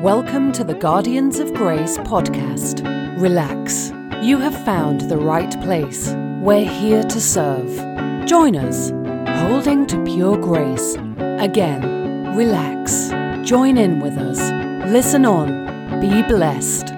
[0.00, 2.82] Welcome to the Guardians of Grace podcast.
[3.20, 3.92] Relax.
[4.22, 6.14] You have found the right place.
[6.40, 7.68] We're here to serve.
[8.26, 8.88] Join us,
[9.42, 10.94] holding to pure grace.
[11.18, 13.10] Again, relax.
[13.46, 14.38] Join in with us.
[14.90, 16.00] Listen on.
[16.00, 16.88] Be blessed.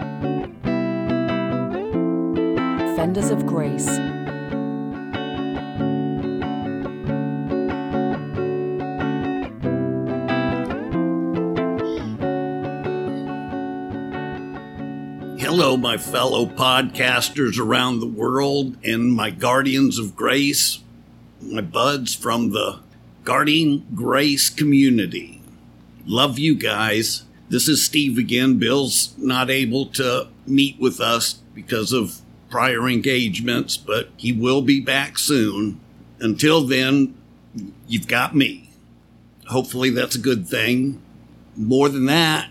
[2.95, 3.99] Fenders of Grace.
[15.77, 20.81] My fellow podcasters around the world and my guardians of grace,
[21.41, 22.81] my buds from the
[23.25, 25.41] Guardian Grace community.
[26.05, 27.25] Love you guys.
[27.49, 28.59] This is Steve again.
[28.59, 34.81] Bill's not able to meet with us because of prior engagements, but he will be
[34.81, 35.81] back soon.
[36.21, 37.15] Until then,
[37.89, 38.71] you've got me.
[39.49, 41.01] Hopefully, that's a good thing.
[41.57, 42.51] More than that,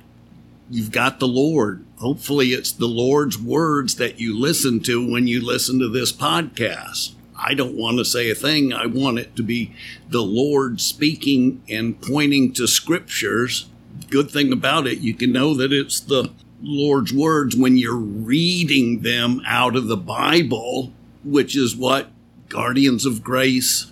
[0.70, 1.86] you've got the Lord.
[2.02, 7.14] Hopefully, it's the Lord's words that you listen to when you listen to this podcast.
[7.38, 8.74] I don't want to say a thing.
[8.74, 9.76] I want it to be
[10.10, 13.70] the Lord speaking and pointing to scriptures.
[14.10, 16.32] Good thing about it, you can know that it's the
[16.64, 20.92] Lord's words when you're reading them out of the Bible,
[21.24, 22.10] which is what
[22.50, 23.92] Guardians of Grace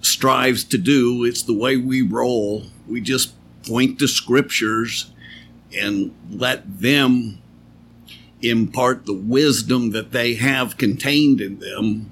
[0.00, 1.24] strives to do.
[1.24, 2.62] It's the way we roll.
[2.88, 3.34] We just
[3.66, 5.12] point to scriptures
[5.78, 7.38] and let them
[8.40, 12.10] impart the wisdom that they have contained in them.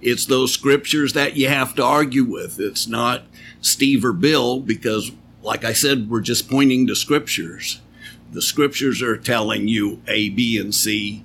[0.00, 2.58] It's those scriptures that you have to argue with.
[2.58, 3.24] It's not
[3.60, 7.80] Steve or Bill because, like I said, we're just pointing to scriptures.
[8.32, 11.24] The scriptures are telling you A, B, and C.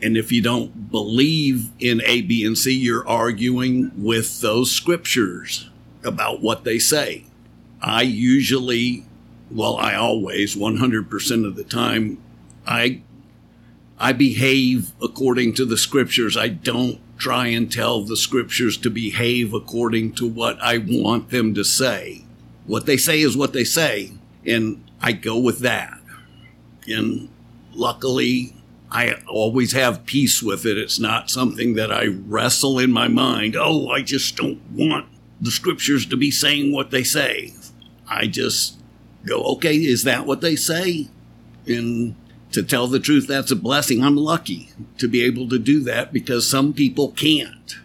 [0.00, 5.68] And if you don't believe in A, B, and C, you're arguing with those scriptures
[6.04, 7.24] about what they say.
[7.82, 9.07] I usually
[9.50, 12.18] well, I always, 100% of the time,
[12.66, 13.02] I,
[13.98, 16.36] I behave according to the scriptures.
[16.36, 21.54] I don't try and tell the scriptures to behave according to what I want them
[21.54, 22.24] to say.
[22.66, 24.12] What they say is what they say,
[24.46, 25.98] and I go with that.
[26.86, 27.28] And
[27.72, 28.54] luckily,
[28.90, 30.78] I always have peace with it.
[30.78, 33.56] It's not something that I wrestle in my mind.
[33.58, 35.06] Oh, I just don't want
[35.40, 37.54] the scriptures to be saying what they say.
[38.08, 38.77] I just
[39.28, 41.08] go, okay, is that what they say?
[41.66, 42.14] And
[42.52, 44.02] to tell the truth, that's a blessing.
[44.02, 47.76] I'm lucky to be able to do that because some people can't.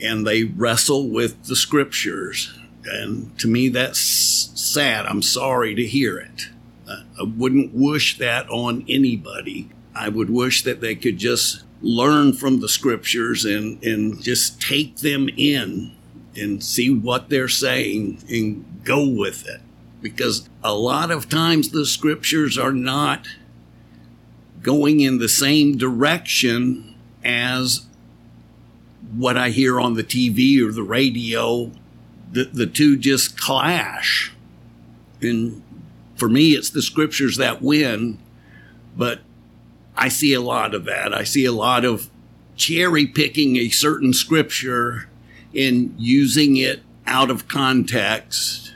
[0.00, 2.58] And they wrestle with the scriptures.
[2.84, 5.06] And to me, that's sad.
[5.06, 6.48] I'm sorry to hear it.
[6.88, 9.70] I wouldn't wish that on anybody.
[9.94, 14.96] I would wish that they could just learn from the scriptures and, and just take
[14.96, 15.92] them in
[16.36, 19.60] and see what they're saying and go with it
[20.02, 23.28] because a lot of times the scriptures are not
[24.60, 27.86] going in the same direction as
[29.14, 31.70] what I hear on the TV or the radio.
[32.30, 34.32] The, the two just clash.
[35.20, 35.62] And
[36.16, 38.18] for me, it's the scriptures that win,
[38.96, 39.20] but
[39.96, 41.14] I see a lot of that.
[41.14, 42.10] I see a lot of
[42.56, 45.08] cherry picking a certain scripture
[45.54, 48.71] and using it out of context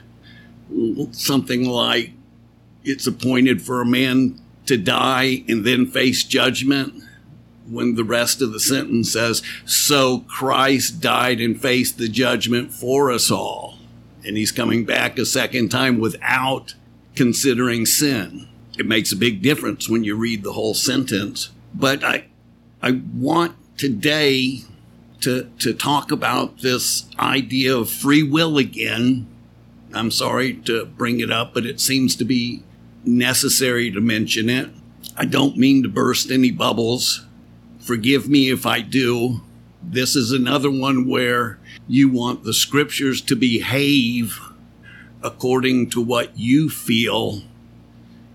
[1.13, 2.13] something like
[2.85, 7.03] it's appointed for a man to die and then face judgment
[7.69, 13.11] when the rest of the sentence says, So Christ died and faced the judgment for
[13.11, 13.79] us all.
[14.25, 16.75] And he's coming back a second time without
[17.15, 18.49] considering sin.
[18.79, 21.51] It makes a big difference when you read the whole sentence.
[21.75, 22.27] But I,
[22.83, 24.61] I want today
[25.21, 29.27] to, to talk about this idea of free will again
[29.97, 32.63] I'm sorry to bring it up, but it seems to be
[33.05, 34.71] necessary to mention it.
[35.17, 37.25] I don't mean to burst any bubbles.
[37.81, 39.41] Forgive me if I do.
[39.83, 44.41] This is another one where you want the scriptures to behave
[45.23, 47.43] according to what you feel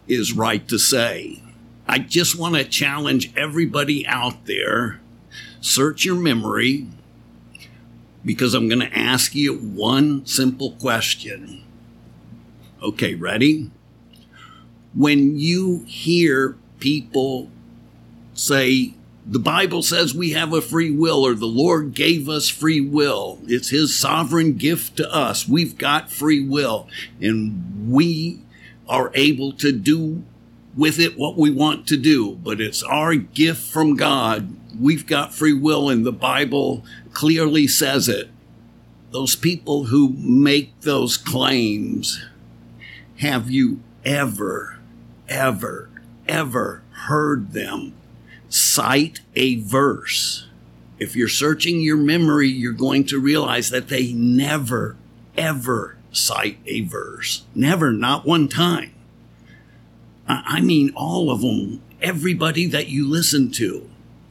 [0.07, 1.41] is right to say.
[1.87, 5.01] I just want to challenge everybody out there
[5.61, 6.87] search your memory,
[8.23, 11.63] because I'm going to ask you one simple question.
[12.81, 13.71] Okay, ready?
[14.93, 17.49] When you hear people
[18.33, 18.93] say,
[19.25, 23.39] the Bible says we have a free will, or the Lord gave us free will.
[23.45, 25.47] It's His sovereign gift to us.
[25.47, 26.87] We've got free will,
[27.21, 28.41] and we
[28.89, 30.23] are able to do
[30.75, 34.55] with it what we want to do, but it's our gift from God.
[34.79, 38.29] We've got free will, and the Bible clearly says it.
[39.11, 42.23] Those people who make those claims
[43.17, 44.79] have you ever,
[45.27, 45.89] ever,
[46.27, 47.93] ever heard them
[48.49, 50.47] cite a verse?
[50.97, 54.95] If you're searching your memory, you're going to realize that they never,
[55.37, 57.43] ever cite a verse.
[57.53, 58.93] Never, not one time.
[60.45, 63.89] I mean, all of them, everybody that you listen to.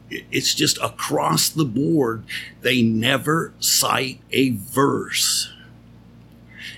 [0.09, 2.25] It's just across the board.
[2.61, 5.53] They never cite a verse.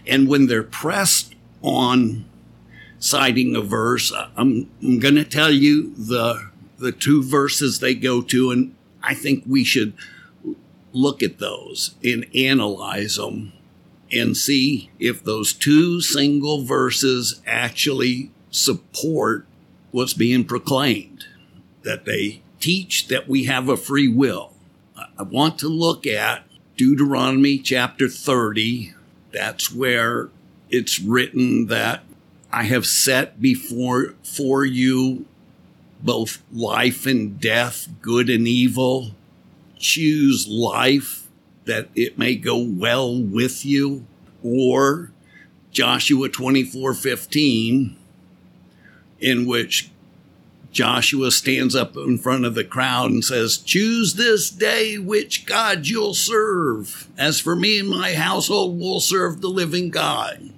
[0.06, 2.26] And when they're pressed on
[3.00, 8.22] citing a verse, I'm, I'm going to tell you the, the two verses they go
[8.22, 9.94] to, and I think we should
[10.92, 13.54] look at those and analyze them
[14.12, 19.46] and see if those two single verses actually support
[19.92, 21.26] what's being proclaimed,
[21.82, 24.54] that they teach that we have a free will.
[25.18, 26.44] I want to look at
[26.78, 28.94] Deuteronomy chapter 30.
[29.32, 30.30] That's where
[30.70, 32.04] it's written that
[32.52, 35.26] I have set before for you
[36.00, 39.12] both life and death, good and evil.
[39.80, 41.28] Choose life
[41.66, 44.06] that it may go well with you.
[44.44, 45.12] Or
[45.72, 47.98] Joshua 24 15,
[49.24, 49.90] in which
[50.74, 55.88] Joshua stands up in front of the crowd and says, Choose this day which God
[55.88, 57.08] you'll serve.
[57.18, 60.52] As for me and my household, we'll serve the living God.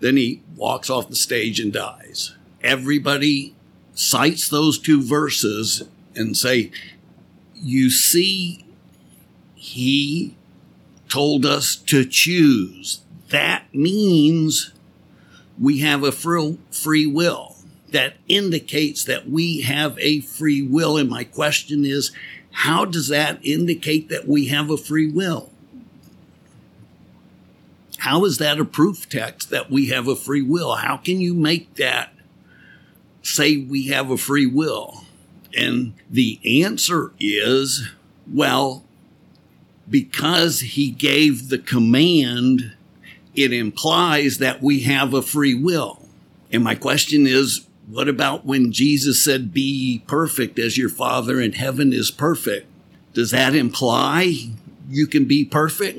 [0.00, 2.34] Then he walks off the stage and dies.
[2.62, 3.54] Everybody
[3.94, 5.84] cites those two verses
[6.14, 6.70] and say,
[7.54, 8.66] You see,
[9.54, 10.36] he
[11.08, 13.00] told us to choose.
[13.30, 14.74] That means
[15.58, 17.51] we have a free will
[17.92, 20.96] that indicates that we have a free will.
[20.96, 22.12] And my question is,
[22.50, 25.50] how does that indicate that we have a free will?
[27.98, 30.74] How is that a proof text that we have a free will?
[30.74, 32.12] How can you make that
[33.22, 35.04] say we have a free will?
[35.56, 37.90] And the answer is,
[38.30, 38.84] well,
[39.88, 42.72] because he gave the command,
[43.34, 46.08] it implies that we have a free will.
[46.50, 51.52] And my question is, what about when Jesus said, Be perfect as your Father in
[51.52, 52.66] heaven is perfect?
[53.12, 54.34] Does that imply
[54.88, 55.98] you can be perfect?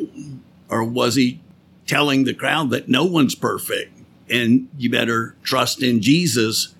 [0.70, 1.40] Or was he
[1.86, 3.92] telling the crowd that no one's perfect
[4.30, 6.74] and you better trust in Jesus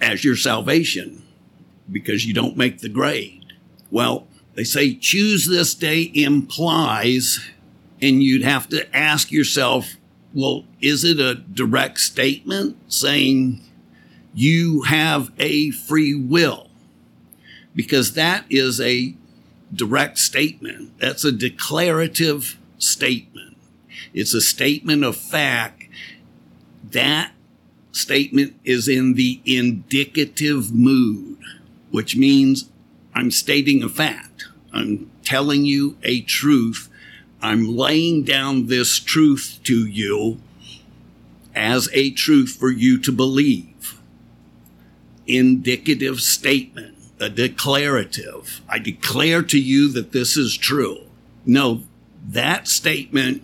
[0.00, 1.22] as your salvation
[1.90, 3.52] because you don't make the grade?
[3.90, 7.50] Well, they say choose this day implies,
[8.00, 9.96] and you'd have to ask yourself,
[10.32, 13.60] well, is it a direct statement saying
[14.34, 16.68] you have a free will
[17.74, 19.14] because that is a
[19.72, 20.98] direct statement.
[20.98, 23.56] That's a declarative statement.
[24.12, 25.84] It's a statement of fact.
[26.82, 27.32] That
[27.92, 31.38] statement is in the indicative mood,
[31.90, 32.70] which means
[33.14, 34.48] I'm stating a fact.
[34.72, 36.88] I'm telling you a truth.
[37.40, 40.40] I'm laying down this truth to you
[41.54, 43.73] as a truth for you to believe
[45.26, 48.60] indicative statement, a declarative.
[48.68, 51.04] I declare to you that this is true.
[51.46, 51.82] No,
[52.26, 53.42] that statement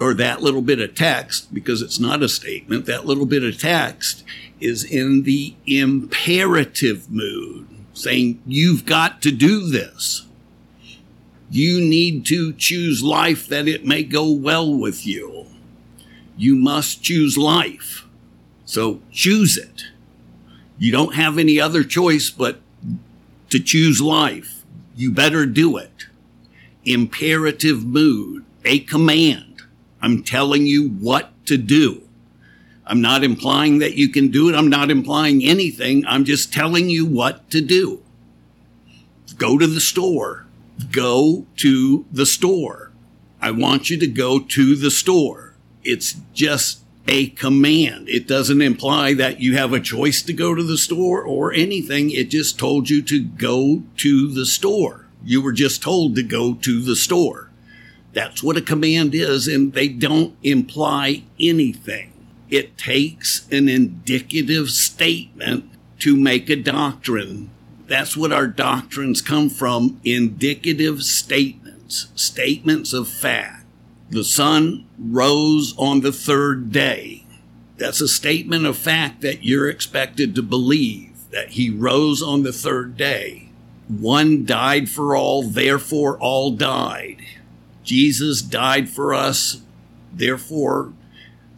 [0.00, 3.58] or that little bit of text, because it's not a statement, that little bit of
[3.58, 4.24] text
[4.60, 10.26] is in the imperative mood, saying, You've got to do this.
[11.50, 15.46] You need to choose life that it may go well with you.
[16.36, 18.03] You must choose life.
[18.64, 19.84] So choose it.
[20.78, 22.60] You don't have any other choice but
[23.50, 24.64] to choose life.
[24.96, 26.06] You better do it.
[26.84, 29.62] Imperative mood, a command.
[30.00, 32.02] I'm telling you what to do.
[32.86, 34.54] I'm not implying that you can do it.
[34.54, 36.04] I'm not implying anything.
[36.06, 38.02] I'm just telling you what to do.
[39.38, 40.46] Go to the store.
[40.90, 42.92] Go to the store.
[43.40, 45.54] I want you to go to the store.
[45.82, 48.08] It's just a command.
[48.08, 52.10] It doesn't imply that you have a choice to go to the store or anything.
[52.10, 55.06] It just told you to go to the store.
[55.22, 57.50] You were just told to go to the store.
[58.12, 62.12] That's what a command is, and they don't imply anything.
[62.48, 65.70] It takes an indicative statement
[66.00, 67.50] to make a doctrine.
[67.86, 73.63] That's what our doctrines come from indicative statements, statements of fact
[74.14, 77.24] the sun rose on the third day.
[77.76, 82.52] That's a statement of fact that you're expected to believe that he rose on the
[82.52, 83.48] third day.
[83.88, 87.18] One died for all, therefore all died.
[87.82, 89.60] Jesus died for us,
[90.12, 90.92] therefore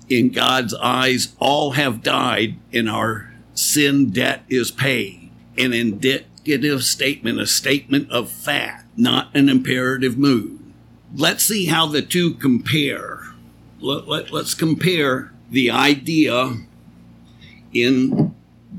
[0.09, 5.31] in God's eyes, all have died and our sin debt is paid.
[5.59, 10.66] An indicative statement, a statement of fact, not an imperative mood.
[11.15, 13.21] Let's see how the two compare.
[13.81, 16.57] Let, let, let's compare the idea
[17.73, 18.35] in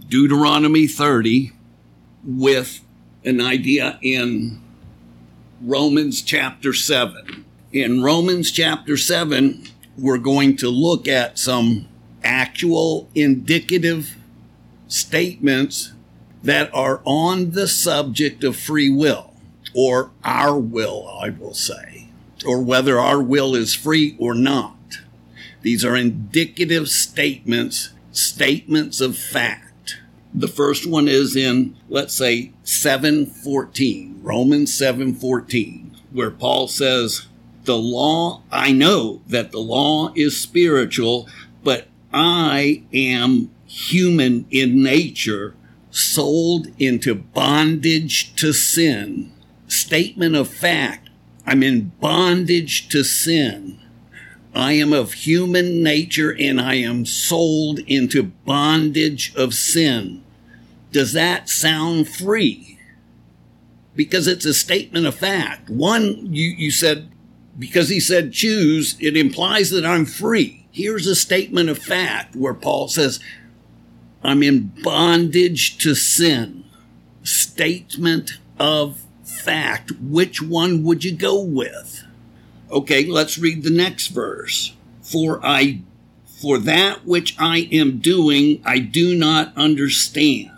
[0.10, 1.52] Deuteronomy 30
[2.24, 2.82] with
[3.24, 4.62] an idea in
[5.62, 7.46] Romans chapter 7.
[7.72, 9.64] In Romans chapter 7,
[9.98, 11.88] we're going to look at some
[12.24, 14.18] actual indicative
[14.88, 15.94] statements
[16.44, 19.34] that are on the subject of free will,
[19.74, 21.87] or our will, I will say,
[22.48, 24.76] or whether our will is free or not.
[25.62, 29.98] These are indicative statements, statements of fact.
[30.34, 37.28] The first one is in, let's say, 714, Romans 714, where Paul says,
[37.66, 41.28] the law, I know that the law is spiritual,
[41.64, 45.54] but I am human in nature,
[45.92, 49.34] sold into bondage to sin.
[49.68, 51.07] Statement of fact,
[51.48, 53.80] I'm in bondage to sin.
[54.54, 60.24] I am of human nature and I am sold into bondage of sin.
[60.92, 62.78] Does that sound free?
[63.96, 65.70] Because it's a statement of fact.
[65.70, 67.12] One, you, you said,
[67.58, 70.68] because he said choose, it implies that I'm free.
[70.72, 73.22] Here's a statement of fact where Paul says,
[74.22, 76.66] I'm in bondage to sin.
[77.24, 79.07] Statement of
[79.38, 79.92] fact.
[80.02, 82.04] Which one would you go with?
[82.72, 84.76] Okay, let's read the next verse.
[85.02, 85.82] For I
[86.26, 90.52] for that which I am doing I do not understand.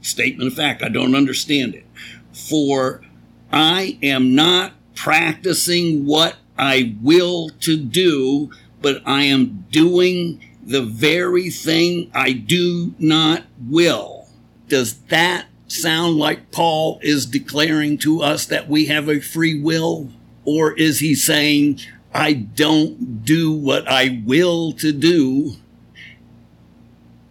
[0.00, 1.86] Statement of fact, I don't understand it.
[2.32, 3.02] For
[3.50, 11.50] I am not practicing what I will to do, but I am doing the very
[11.50, 14.28] thing I do not will.
[14.68, 20.10] Does that sound like Paul is declaring to us that we have a free will?
[20.44, 21.80] Or is he saying,
[22.14, 25.56] I don't do what I will to do,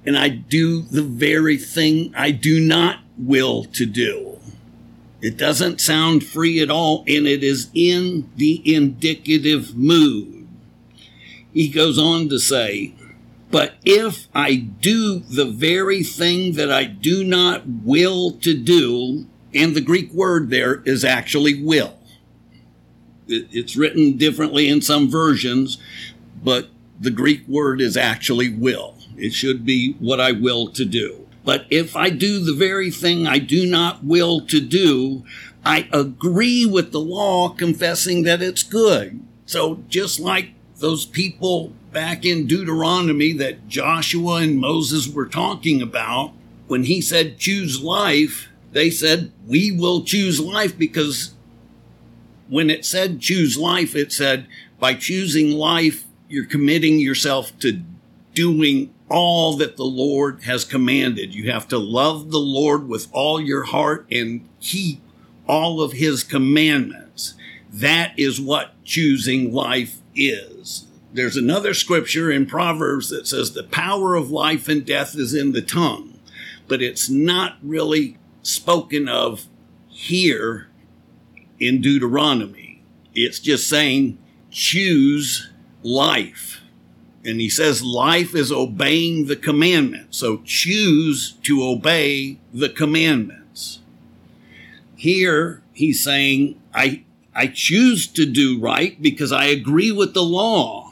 [0.06, 4.40] and I do the very thing I do not will to do?
[5.22, 10.48] It doesn't sound free at all, and it is in the indicative mood.
[11.52, 12.94] He goes on to say,
[13.56, 19.74] But if I do the very thing that I do not will to do, and
[19.74, 21.98] the Greek word there is actually will.
[23.30, 25.78] It's written differently in some versions,
[26.44, 26.68] but
[27.00, 28.96] the Greek word is actually will.
[29.16, 31.26] It should be what I will to do.
[31.46, 35.24] But if I do the very thing I do not will to do,
[35.64, 39.22] I agree with the law, confessing that it's good.
[39.46, 46.34] So just like those people back in Deuteronomy that Joshua and Moses were talking about,
[46.68, 51.34] when he said choose life, they said, we will choose life because
[52.50, 54.46] when it said choose life, it said
[54.78, 57.82] by choosing life, you're committing yourself to
[58.34, 61.34] doing all that the Lord has commanded.
[61.34, 65.00] You have to love the Lord with all your heart and keep
[65.48, 67.36] all of his commandments.
[67.72, 70.88] That is what choosing life is.
[71.16, 75.54] There's another scripture in Proverbs that says the power of life and death is in
[75.54, 76.20] the tongue,
[76.68, 79.46] but it's not really spoken of
[79.88, 80.68] here
[81.58, 82.84] in Deuteronomy.
[83.14, 84.18] It's just saying
[84.52, 85.50] choose
[85.84, 86.60] life.
[87.24, 90.14] And he says life is obeying the commandment.
[90.14, 93.80] So choose to obey the commandments.
[94.98, 100.85] Here he's saying, I, I choose to do right because I agree with the law.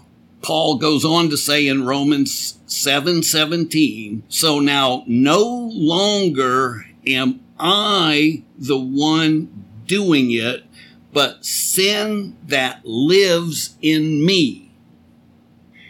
[0.43, 8.43] Paul goes on to say in Romans 7 17, so now no longer am I
[8.57, 10.65] the one doing it,
[11.13, 14.71] but sin that lives in me.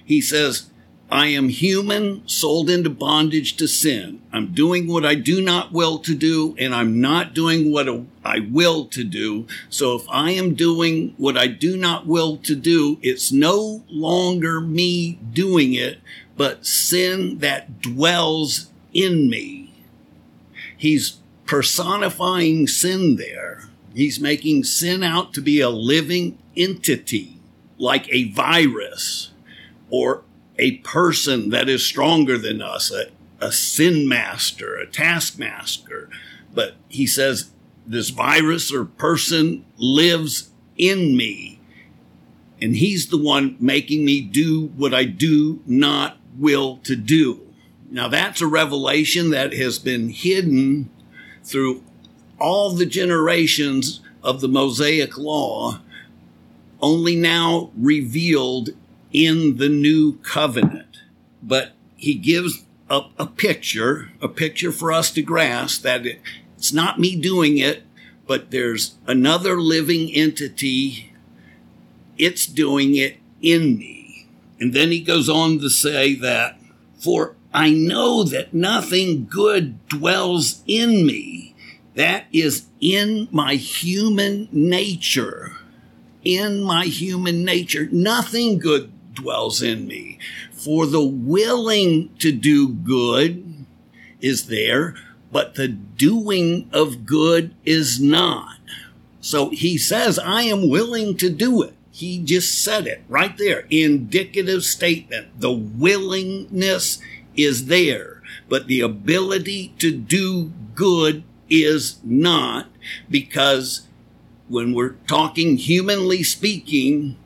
[0.05, 0.69] He says,
[1.13, 4.19] I am human, sold into bondage to sin.
[4.33, 7.87] I'm doing what I do not will to do, and I'm not doing what
[8.25, 9.45] I will to do.
[9.69, 14.59] So if I am doing what I do not will to do, it's no longer
[14.59, 15.99] me doing it,
[16.35, 19.71] but sin that dwells in me.
[20.75, 23.69] He's personifying sin there.
[23.93, 27.39] He's making sin out to be a living entity,
[27.77, 29.29] like a virus
[29.91, 30.23] or
[30.57, 33.05] a person that is stronger than us, a,
[33.39, 36.09] a sin master, a taskmaster.
[36.53, 37.51] But he says
[37.85, 41.59] this virus or person lives in me.
[42.61, 47.41] And he's the one making me do what I do not will to do.
[47.89, 50.89] Now that's a revelation that has been hidden
[51.43, 51.83] through
[52.39, 55.81] all the generations of the Mosaic law,
[56.81, 58.69] only now revealed
[59.13, 60.97] in the new covenant.
[61.41, 66.19] But he gives a, a picture, a picture for us to grasp that it,
[66.57, 67.83] it's not me doing it,
[68.27, 71.13] but there's another living entity.
[72.17, 74.27] It's doing it in me.
[74.59, 76.57] And then he goes on to say that,
[76.97, 81.53] for I know that nothing good dwells in me.
[81.95, 85.57] That is in my human nature.
[86.23, 87.87] In my human nature.
[87.91, 90.19] Nothing good dwells in me.
[90.51, 93.65] For the willing to do good
[94.21, 94.95] is there,
[95.31, 98.57] but the doing of good is not.
[99.21, 101.73] So he says, I am willing to do it.
[101.91, 103.65] He just said it right there.
[103.69, 105.39] Indicative statement.
[105.39, 106.99] The willingness
[107.35, 112.67] is there, but the ability to do good is not
[113.09, 113.87] because
[114.47, 117.17] when we're talking humanly speaking,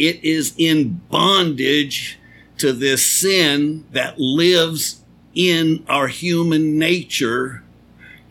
[0.00, 2.18] it is in bondage
[2.56, 5.02] to this sin that lives
[5.34, 7.62] in our human nature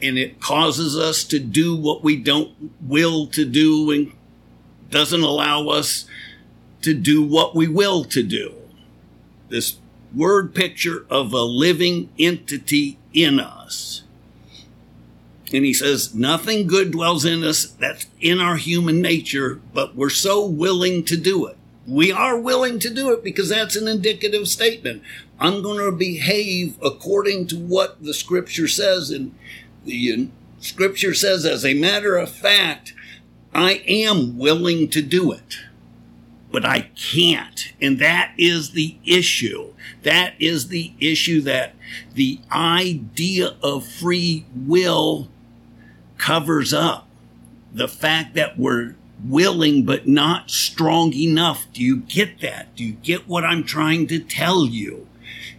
[0.02, 4.12] and it causes us to do what we don't will to do and
[4.90, 6.06] doesn't allow us
[6.82, 8.56] to do what we will to do.
[9.50, 9.78] This
[10.16, 14.04] word picture of a living entity in us.
[15.54, 20.10] And he says, nothing good dwells in us that's in our human nature, but we're
[20.10, 21.58] so willing to do it.
[21.90, 25.02] We are willing to do it because that's an indicative statement.
[25.40, 29.10] I'm going to behave according to what the scripture says.
[29.10, 29.36] And
[29.86, 30.26] the uh,
[30.60, 32.94] scripture says, as a matter of fact,
[33.54, 35.58] I am willing to do it
[36.52, 37.74] but I can't.
[37.82, 39.74] And that is the issue.
[40.04, 41.76] That is the issue that
[42.14, 45.30] the idea of free will
[46.18, 47.08] covers up.
[47.72, 51.68] The fact that we're willing but not strong enough.
[51.74, 52.76] Do you get that?
[52.76, 55.08] Do you get what I'm trying to tell you?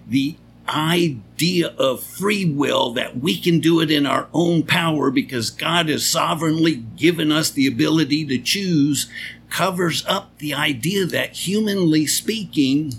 [0.07, 0.37] The
[0.68, 5.88] idea of free will that we can do it in our own power because God
[5.88, 9.11] has sovereignly given us the ability to choose
[9.49, 12.94] covers up the idea that humanly speaking,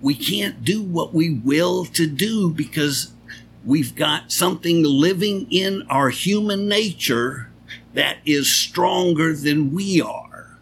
[0.00, 3.12] we can't do what we will to do because
[3.64, 7.49] we've got something living in our human nature
[7.94, 10.58] that is stronger than we are.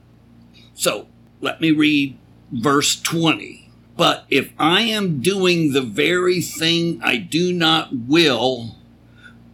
[0.75, 1.07] So
[1.41, 2.17] let me read
[2.51, 3.71] verse 20.
[3.97, 8.77] But if I am doing the very thing I do not will,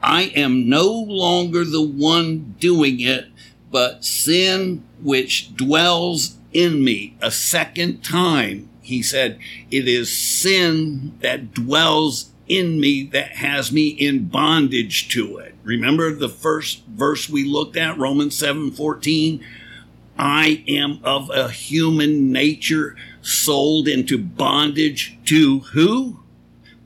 [0.03, 3.29] I am no longer the one doing it,
[3.71, 7.17] but sin which dwells in me.
[7.23, 9.39] A second time, he said,
[9.71, 15.54] it is sin that dwells in me that has me in bondage to it.
[15.65, 19.45] Remember the first verse we looked at, Romans 7 14?
[20.17, 26.21] I am of a human nature sold into bondage to who?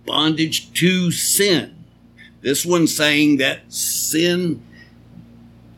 [0.06, 1.84] Bondage to sin.
[2.40, 4.62] This one's saying that sin,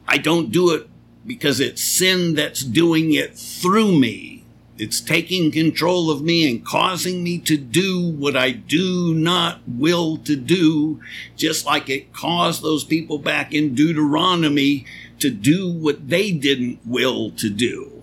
[0.07, 0.89] I don't do it
[1.27, 4.40] because it's sin that's doing it through me.
[4.81, 10.17] It's taking control of me and causing me to do what I do not will
[10.25, 11.03] to do,
[11.37, 14.87] just like it caused those people back in Deuteronomy
[15.19, 18.03] to do what they didn't will to do.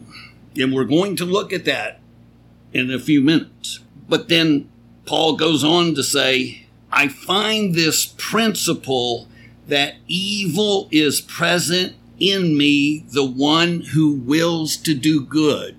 [0.55, 1.99] And we're going to look at that
[2.71, 3.79] in a few minutes.
[4.07, 4.69] But then
[5.07, 9.27] Paul goes on to say, I find this principle
[9.67, 15.75] that evil is present in me the one who wills to do good.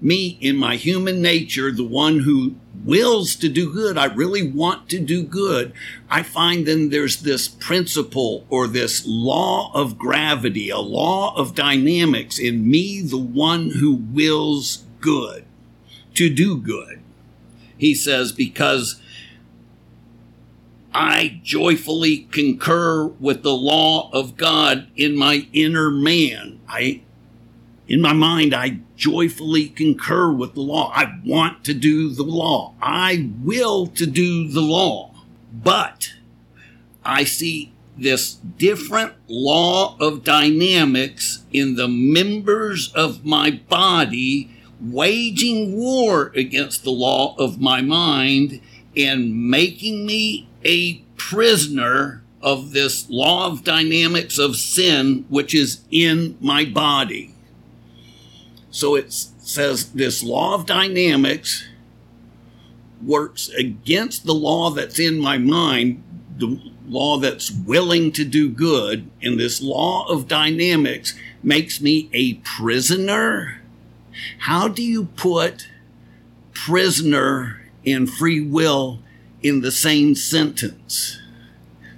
[0.00, 3.98] Me, in my human nature, the one who wills to do good.
[3.98, 5.72] I really want to do good.
[6.08, 12.38] I find then there's this principle or this law of gravity, a law of dynamics
[12.38, 15.44] in me, the one who wills good,
[16.14, 17.00] to do good.
[17.76, 19.00] He says, because
[20.94, 26.60] I joyfully concur with the law of God in my inner man.
[26.68, 27.02] I,
[27.88, 30.92] in my mind, I joyfully concur with the law.
[30.94, 32.74] I want to do the law.
[32.82, 35.14] I will to do the law.
[35.50, 36.12] But
[37.02, 46.30] I see this different law of dynamics in the members of my body waging war
[46.36, 48.60] against the law of my mind
[48.96, 56.36] and making me a prisoner of this law of dynamics of sin, which is in
[56.40, 57.34] my body.
[58.78, 61.66] So it says this law of dynamics
[63.04, 66.04] works against the law that's in my mind,
[66.36, 72.34] the law that's willing to do good, and this law of dynamics makes me a
[72.34, 73.62] prisoner.
[74.38, 75.66] How do you put
[76.52, 79.00] prisoner and free will
[79.42, 81.20] in the same sentence?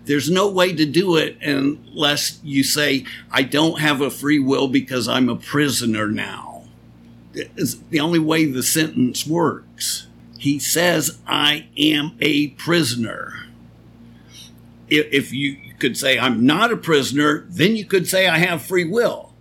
[0.06, 4.66] There's no way to do it unless you say, I don't have a free will
[4.66, 6.49] because I'm a prisoner now.
[7.34, 10.06] It's the only way the sentence works.
[10.38, 13.46] He says, I am a prisoner.
[14.88, 18.88] If you could say, I'm not a prisoner, then you could say, I have free
[18.88, 19.32] will.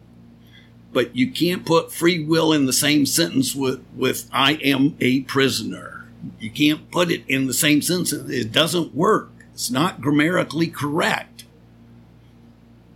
[0.92, 5.22] But you can't put free will in the same sentence with, with I am a
[5.22, 6.06] prisoner.
[6.40, 8.12] You can't put it in the same sentence.
[8.12, 9.32] It doesn't work.
[9.54, 11.46] It's not grammatically correct.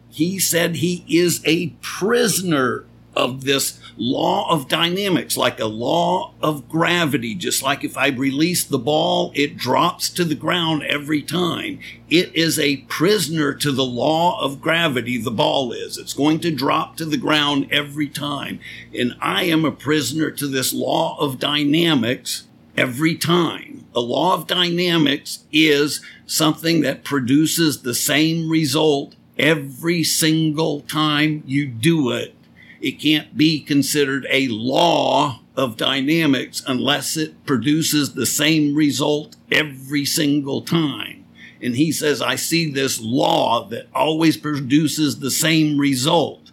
[0.09, 6.67] He said he is a prisoner of this law of dynamics, like a law of
[6.69, 7.35] gravity.
[7.35, 11.79] Just like if I release the ball, it drops to the ground every time.
[12.09, 15.97] It is a prisoner to the law of gravity, the ball is.
[15.97, 18.59] It's going to drop to the ground every time.
[18.97, 23.85] And I am a prisoner to this law of dynamics every time.
[23.95, 31.67] A law of dynamics is something that produces the same result every single time you
[31.67, 32.35] do it
[32.83, 40.03] it can't be considered a law of dynamics unless it produces the same result every
[40.03, 41.23] single time.
[41.61, 46.51] And he says, I see this law that always produces the same result.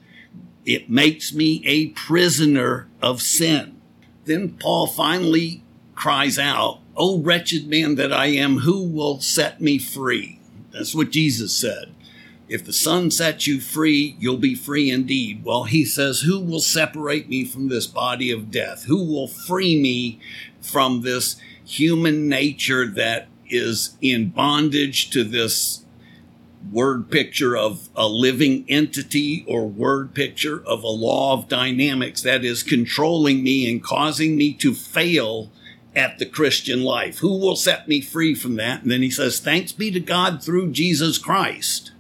[0.65, 3.81] It makes me a prisoner of sin.
[4.25, 5.65] Then Paul finally
[5.97, 10.39] cries out, O wretched man that I am, who will set me free?
[10.71, 11.93] That's what Jesus said.
[12.51, 15.45] If the Son sets you free, you'll be free indeed.
[15.45, 18.87] Well, he says, Who will separate me from this body of death?
[18.87, 20.19] Who will free me
[20.61, 25.85] from this human nature that is in bondage to this
[26.73, 32.45] word picture of a living entity or word picture of a law of dynamics that
[32.45, 35.53] is controlling me and causing me to fail
[35.95, 37.19] at the Christian life.
[37.19, 38.83] Who will set me free from that?
[38.83, 41.93] And then he says, Thanks be to God through Jesus Christ.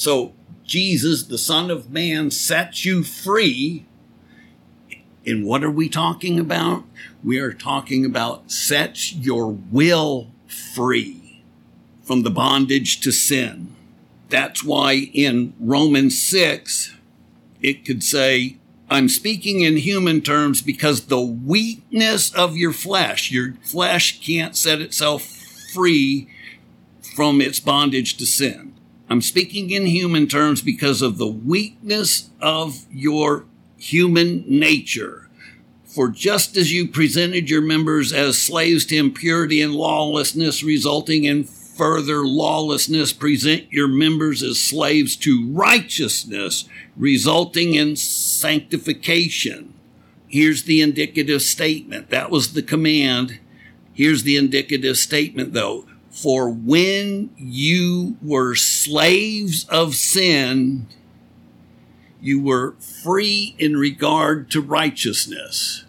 [0.00, 0.32] So
[0.64, 3.84] Jesus, the Son of Man, sets you free.
[5.26, 6.84] And what are we talking about?
[7.22, 11.42] We are talking about sets your will free
[12.02, 13.76] from the bondage to sin.
[14.30, 16.94] That's why in Romans 6,
[17.60, 18.56] it could say,
[18.88, 24.80] I'm speaking in human terms because the weakness of your flesh, your flesh can't set
[24.80, 25.24] itself
[25.74, 26.26] free
[27.14, 28.69] from its bondage to sin.
[29.10, 33.44] I'm speaking in human terms because of the weakness of your
[33.76, 35.28] human nature.
[35.84, 41.42] For just as you presented your members as slaves to impurity and lawlessness, resulting in
[41.42, 49.74] further lawlessness, present your members as slaves to righteousness, resulting in sanctification.
[50.28, 52.10] Here's the indicative statement.
[52.10, 53.40] That was the command.
[53.92, 55.86] Here's the indicative statement, though.
[56.10, 60.86] For when you were slaves of sin,
[62.20, 65.84] you were free in regard to righteousness.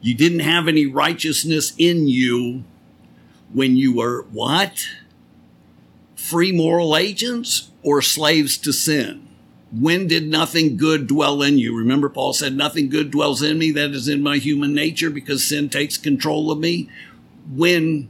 [0.00, 2.64] You didn't have any righteousness in you
[3.52, 4.86] when you were what?
[6.16, 9.28] Free moral agents or slaves to sin?
[9.72, 11.76] When did nothing good dwell in you?
[11.76, 15.44] Remember, Paul said, Nothing good dwells in me, that is in my human nature, because
[15.44, 16.88] sin takes control of me.
[17.48, 18.08] When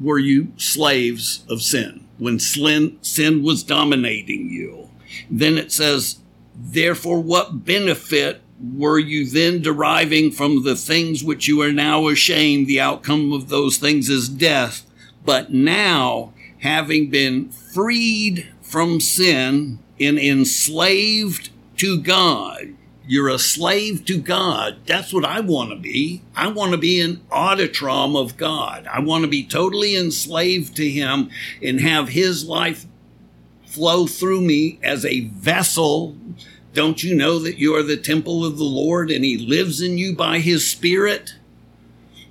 [0.00, 4.90] were you slaves of sin, when sin sin was dominating you.
[5.30, 6.18] Then it says,
[6.54, 12.66] therefore, what benefit were you then deriving from the things which you are now ashamed?
[12.66, 14.86] The outcome of those things is death.
[15.24, 22.74] But now, having been freed from sin and enslaved to God,
[23.06, 24.78] you're a slave to God.
[24.86, 26.22] That's what I want to be.
[26.34, 28.88] I want to be an autotron of God.
[28.92, 31.30] I want to be totally enslaved to Him
[31.62, 32.86] and have His life
[33.64, 36.16] flow through me as a vessel.
[36.74, 39.98] Don't you know that you are the temple of the Lord and He lives in
[39.98, 41.36] you by His Spirit?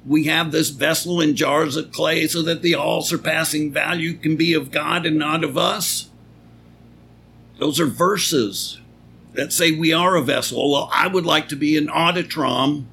[0.05, 4.35] We have this vessel in jars of clay so that the all surpassing value can
[4.35, 6.09] be of God and not of us.
[7.59, 8.81] Those are verses
[9.35, 10.71] that say we are a vessel.
[10.71, 12.85] Well, I would like to be an autotron,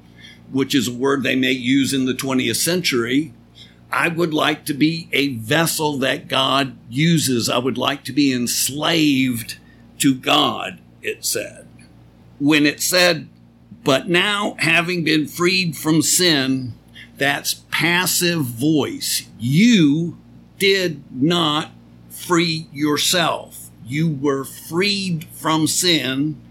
[0.51, 3.33] which is a word they may use in the 20th century.
[3.91, 7.47] I would like to be a vessel that God uses.
[7.47, 9.57] I would like to be enslaved
[9.99, 11.67] to God, it said.
[12.39, 13.27] When it said
[13.83, 16.73] But now, having been freed from sin,
[17.17, 19.27] that's passive voice.
[19.37, 20.17] You
[20.57, 21.71] did not
[22.09, 23.52] free yourself.
[23.85, 26.41] You were freed from sin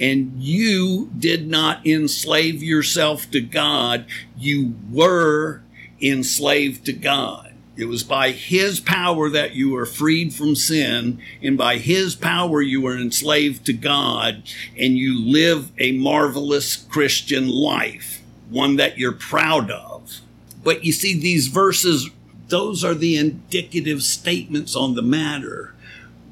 [0.00, 4.06] and you did not enslave yourself to God.
[4.36, 5.62] You were
[6.00, 7.52] enslaved to God.
[7.76, 12.60] It was by His power that you were freed from sin, and by His power
[12.60, 14.42] you were enslaved to God,
[14.76, 18.20] and you live a marvelous Christian life,
[18.50, 20.20] one that you're proud of.
[20.64, 22.10] But you see, these verses,
[22.48, 25.74] those are the indicative statements on the matter.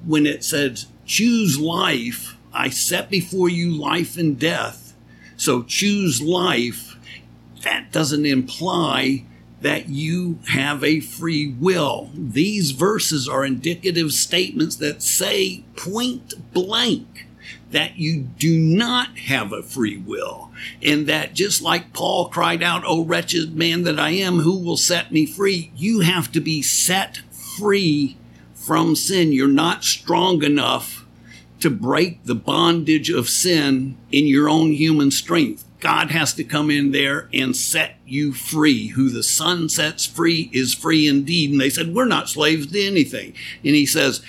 [0.05, 4.95] When it says, choose life, I set before you life and death.
[5.37, 6.97] So choose life.
[7.63, 9.25] That doesn't imply
[9.61, 12.11] that you have a free will.
[12.15, 17.27] These verses are indicative statements that say point blank
[17.71, 20.51] that you do not have a free will.
[20.83, 24.77] And that just like Paul cried out, O wretched man that I am, who will
[24.77, 25.73] set me free?
[25.77, 27.19] You have to be set
[27.59, 28.17] free
[28.67, 29.33] from sin.
[29.33, 31.07] You're not strong enough
[31.61, 35.65] to break the bondage of sin in your own human strength.
[35.79, 38.89] God has to come in there and set you free.
[38.89, 41.53] Who the Son sets free is free indeed.
[41.53, 43.35] And they said, We're not slaves to anything.
[43.65, 44.21] And he says,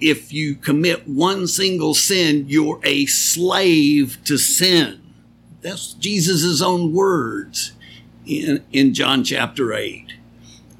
[0.00, 5.02] If you commit one single sin, you're a slave to sin.
[5.60, 7.72] That's Jesus' own words
[8.24, 10.14] in, in John chapter 8.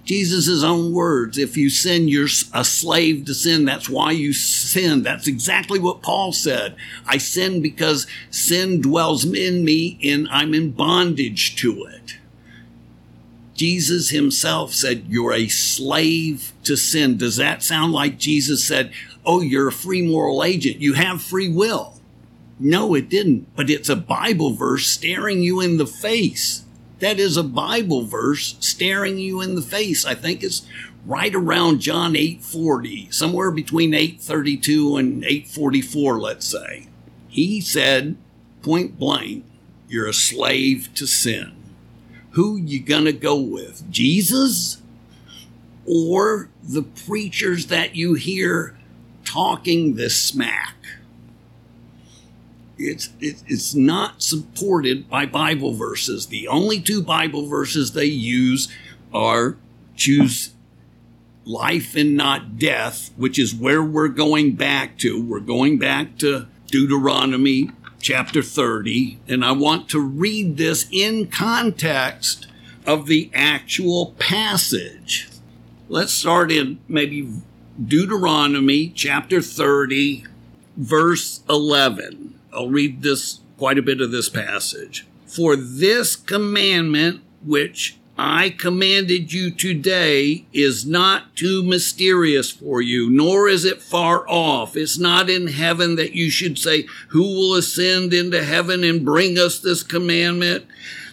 [0.05, 1.39] Jesus' own words.
[1.39, 3.65] If you sin, you're a slave to sin.
[3.65, 5.03] That's why you sin.
[5.03, 6.77] That's exactly what Paul said.
[7.07, 12.19] I sin because sin dwells in me and I'm in bondage to it.
[13.55, 17.17] Jesus himself said, You're a slave to sin.
[17.17, 18.93] Does that sound like Jesus said,
[19.25, 20.81] Oh, you're a free moral agent.
[20.81, 21.95] You have free will?
[22.59, 23.55] No, it didn't.
[23.57, 26.64] But it's a Bible verse staring you in the face
[27.01, 30.05] that is a Bible verse staring you in the face.
[30.05, 30.67] I think it's
[31.07, 36.89] right around John 8:40, somewhere between 8:32 and 8:44, let's say.
[37.29, 38.17] He said
[38.63, 39.45] point blank,
[39.89, 41.53] you're a slave to sin.
[42.31, 43.85] Who you to go with?
[43.91, 44.79] Jesus
[45.87, 48.77] or the preachers that you hear
[49.25, 50.75] talking this smack?
[52.79, 56.27] It's it, it's not supported by Bible verses.
[56.27, 58.69] The only two Bible verses they use
[59.13, 59.57] are
[59.97, 60.55] choose
[61.45, 65.23] life and not death, which is where we're going back to.
[65.23, 72.47] We're going back to Deuteronomy chapter 30, and I want to read this in context
[72.87, 75.29] of the actual passage.
[75.89, 77.31] Let's start in maybe
[77.83, 80.25] Deuteronomy chapter 30,
[80.77, 82.34] verse 11.
[82.55, 85.07] I'll read this quite a bit of this passage.
[85.27, 93.49] For this commandment which I commanded you today is not too mysterious for you, nor
[93.49, 94.77] is it far off.
[94.77, 99.37] It's not in heaven that you should say, Who will ascend into heaven and bring
[99.37, 100.67] us this commandment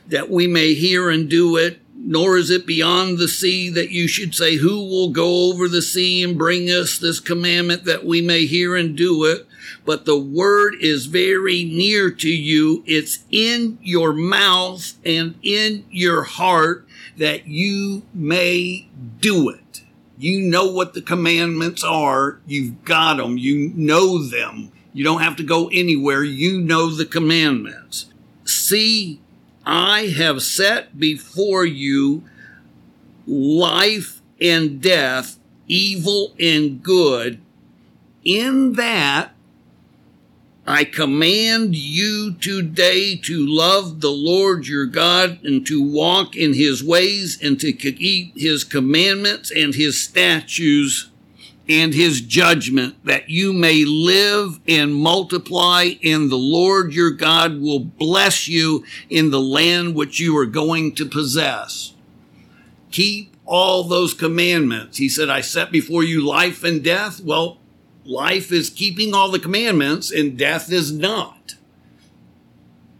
[0.07, 1.79] that we may hear and do it?
[1.95, 5.81] Nor is it beyond the sea that you should say, Who will go over the
[5.81, 9.47] sea and bring us this commandment that we may hear and do it?
[9.85, 12.83] But the word is very near to you.
[12.85, 18.87] It's in your mouth and in your heart that you may
[19.19, 19.81] do it.
[20.17, 22.39] You know what the commandments are.
[22.45, 23.37] You've got them.
[23.37, 24.71] You know them.
[24.93, 26.23] You don't have to go anywhere.
[26.23, 28.05] You know the commandments.
[28.43, 29.19] See,
[29.65, 32.23] I have set before you
[33.25, 37.39] life and death, evil and good.
[38.23, 39.33] In that
[40.71, 46.81] I command you today to love the Lord your God and to walk in his
[46.81, 51.09] ways and to keep his commandments and his statutes
[51.67, 57.81] and his judgment that you may live and multiply and the Lord your God will
[57.81, 61.93] bless you in the land which you are going to possess.
[62.91, 64.99] Keep all those commandments.
[64.99, 67.19] He said, I set before you life and death.
[67.19, 67.57] Well,
[68.05, 71.55] life is keeping all the commandments and death is not.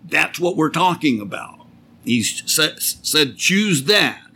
[0.06, 1.60] That's what we're talking about.
[2.04, 4.31] He said, choose that.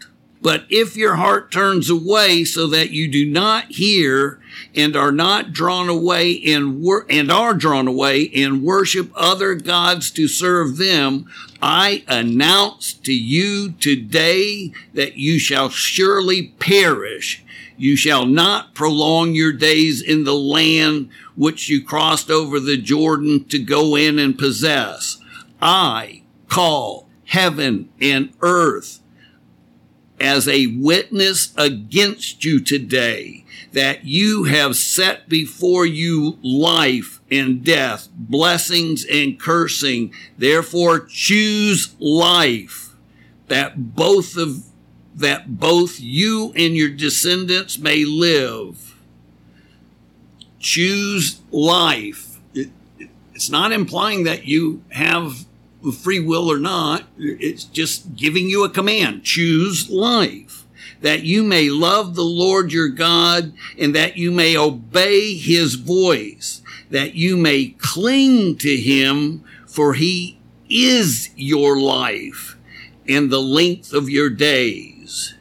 [0.45, 4.39] But if your heart turns away so that you do not hear
[4.75, 10.12] and are not drawn away and, wor- and are drawn away and worship other gods
[10.12, 11.25] to serve them,
[11.63, 17.43] I announce to you today that you shall surely perish
[17.75, 23.45] you shall not prolong your days in the land which you crossed over the Jordan
[23.45, 25.17] to go in and possess.
[25.60, 29.01] I, call heaven and earth
[30.19, 38.08] as a witness against you today that you have set before you life and death,
[38.15, 40.13] blessings and cursing.
[40.38, 42.95] Therefore choose life
[43.47, 44.63] that both of
[45.13, 48.95] that both you and your descendants may live.
[50.60, 52.39] Choose life.
[52.54, 52.69] It,
[53.34, 55.44] it's not implying that you have
[55.91, 57.04] free will or not.
[57.17, 59.24] It's just giving you a command.
[59.24, 60.65] Choose life
[61.02, 66.62] that you may love the Lord your God and that you may obey his voice,
[66.89, 72.58] that you may cling to him for he is your life
[73.08, 75.36] and the length of your days.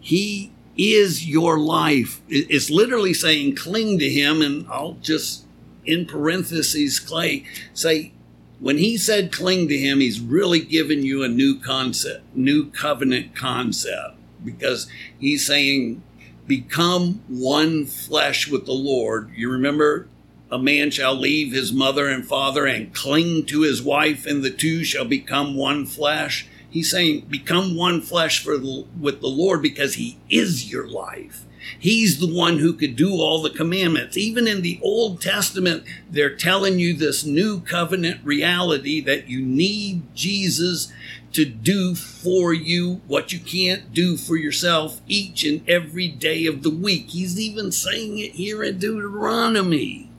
[0.00, 2.20] He is your life.
[2.28, 5.44] It's literally saying cling to him and I'll just
[5.84, 8.12] in parentheses, Clay, say,
[8.60, 13.34] when he said cling to him, he's really giving you a new concept, new covenant
[13.34, 16.02] concept, because he's saying,
[16.46, 19.30] become one flesh with the Lord.
[19.36, 20.08] You remember,
[20.50, 24.50] a man shall leave his mother and father and cling to his wife, and the
[24.50, 26.48] two shall become one flesh.
[26.70, 31.44] He's saying, become one flesh for the, with the Lord because he is your life.
[31.78, 34.16] He's the one who could do all the commandments.
[34.16, 40.14] Even in the Old Testament, they're telling you this new covenant reality that you need
[40.14, 40.92] Jesus
[41.32, 46.62] to do for you what you can't do for yourself each and every day of
[46.62, 47.10] the week.
[47.10, 50.10] He's even saying it here in Deuteronomy.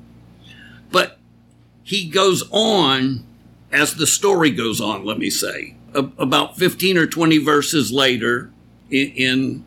[0.91, 1.17] But
[1.84, 3.25] he goes on
[3.71, 5.75] as the story goes on, let me say.
[5.93, 8.52] About 15 or 20 verses later
[8.91, 9.65] in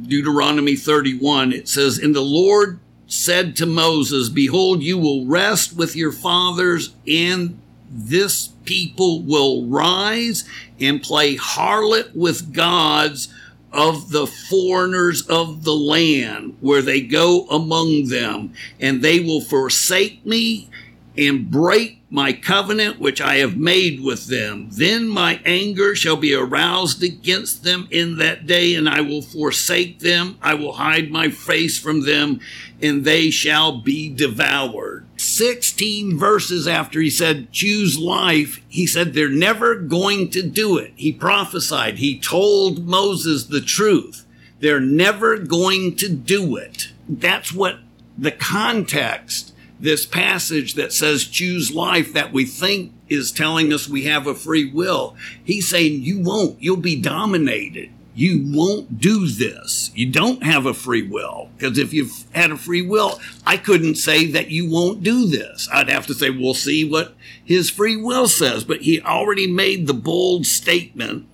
[0.00, 5.94] Deuteronomy 31, it says, And the Lord said to Moses, Behold, you will rest with
[5.94, 10.44] your fathers, and this people will rise
[10.80, 13.32] and play harlot with gods
[13.72, 20.24] of the foreigners of the land where they go among them, and they will forsake
[20.24, 20.68] me
[21.16, 24.68] and break my covenant which I have made with them.
[24.70, 30.00] Then my anger shall be aroused against them in that day, and I will forsake
[30.00, 30.36] them.
[30.42, 32.40] I will hide my face from them,
[32.82, 35.06] and they shall be devoured.
[35.16, 40.92] 16 verses after he said, choose life, he said, they're never going to do it.
[40.94, 44.26] He prophesied, he told Moses the truth.
[44.60, 46.92] They're never going to do it.
[47.08, 47.78] That's what
[48.18, 49.51] the context
[49.82, 54.34] this passage that says choose life that we think is telling us we have a
[54.34, 55.16] free will.
[55.44, 56.62] He's saying you won't.
[56.62, 57.90] You'll be dominated.
[58.14, 59.90] You won't do this.
[59.94, 61.50] You don't have a free will.
[61.56, 65.68] Because if you've had a free will, I couldn't say that you won't do this.
[65.72, 67.14] I'd have to say, we'll see what
[67.44, 68.64] his free will says.
[68.64, 71.26] But he already made the bold statement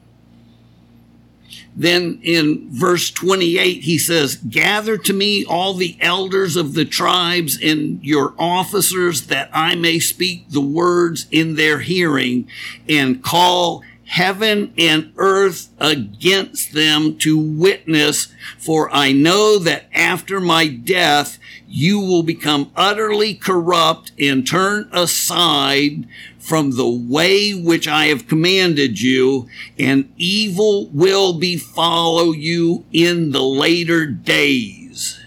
[1.78, 7.56] then in verse 28, he says, Gather to me all the elders of the tribes
[7.62, 12.48] and your officers that I may speak the words in their hearing
[12.88, 18.26] and call heaven and earth against them to witness.
[18.58, 21.38] For I know that after my death,
[21.68, 26.08] you will become utterly corrupt and turn aside
[26.48, 33.42] from the way which I have commanded you, and evil will befall you in the
[33.42, 35.20] later days.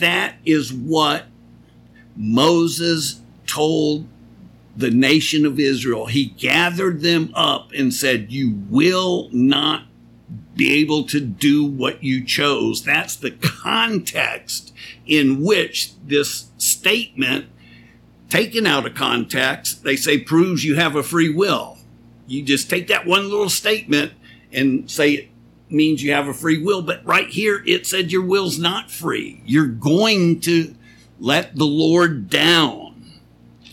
[0.00, 1.26] That is what
[2.16, 4.08] Moses told
[4.74, 6.06] the nation of Israel.
[6.06, 9.82] He gathered them up and said, You will not
[10.56, 12.84] be able to do what you chose.
[12.84, 14.72] That's the context
[15.06, 17.48] in which this statement
[18.28, 21.78] taken out of context, they say proves you have a free will.
[22.26, 24.12] You just take that one little statement
[24.52, 25.28] and say it
[25.70, 26.82] means you have a free will.
[26.82, 29.42] But right here, it said your will's not free.
[29.44, 30.74] You're going to
[31.18, 33.20] let the Lord down.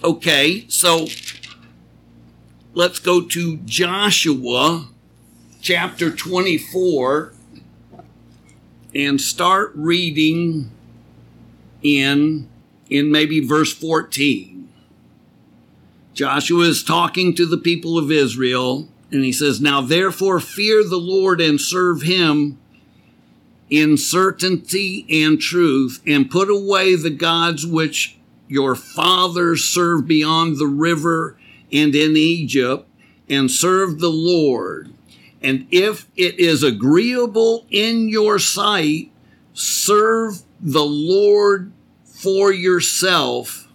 [0.04, 1.08] Okay, so
[2.74, 4.88] let's go to Joshua
[5.62, 7.34] chapter 24
[8.94, 10.72] and start reading
[11.82, 12.48] in
[12.90, 14.55] in maybe verse 14.
[16.16, 20.98] Joshua is talking to the people of Israel, and he says, Now therefore fear the
[20.98, 22.58] Lord and serve him
[23.70, 30.68] in certainty and truth, and put away the gods which your fathers served beyond the
[30.68, 31.38] river
[31.74, 32.88] and in Egypt,
[33.28, 34.94] and serve the Lord.
[35.42, 39.12] And if it is agreeable in your sight,
[39.54, 41.74] serve the Lord
[42.06, 43.68] for yourself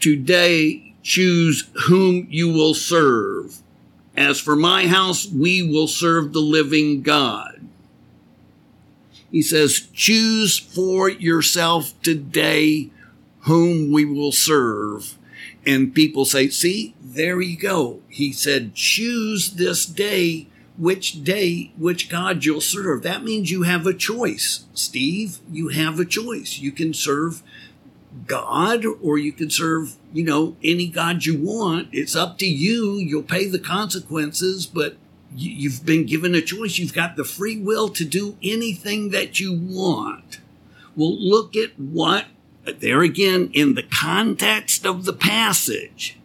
[0.00, 3.62] today choose whom you will serve
[4.18, 7.60] As for my house, we will serve the living God.
[9.30, 12.90] He says, choose for yourself today
[13.42, 15.16] whom we will serve.
[15.64, 18.00] And people say, see, there you go.
[18.08, 23.04] He said, choose this day which day, which God you'll serve.
[23.04, 25.38] That means you have a choice, Steve.
[25.48, 26.58] You have a choice.
[26.58, 27.44] You can serve
[28.26, 31.88] God or you can serve, you know, any God you want.
[31.92, 32.94] It's up to you.
[32.94, 34.96] You'll pay the consequences, but
[35.34, 36.78] you've been given a choice.
[36.78, 40.40] You've got the free will to do anything that you want.
[40.96, 42.26] Well, look at what,
[42.64, 46.18] there again, in the context of the passage.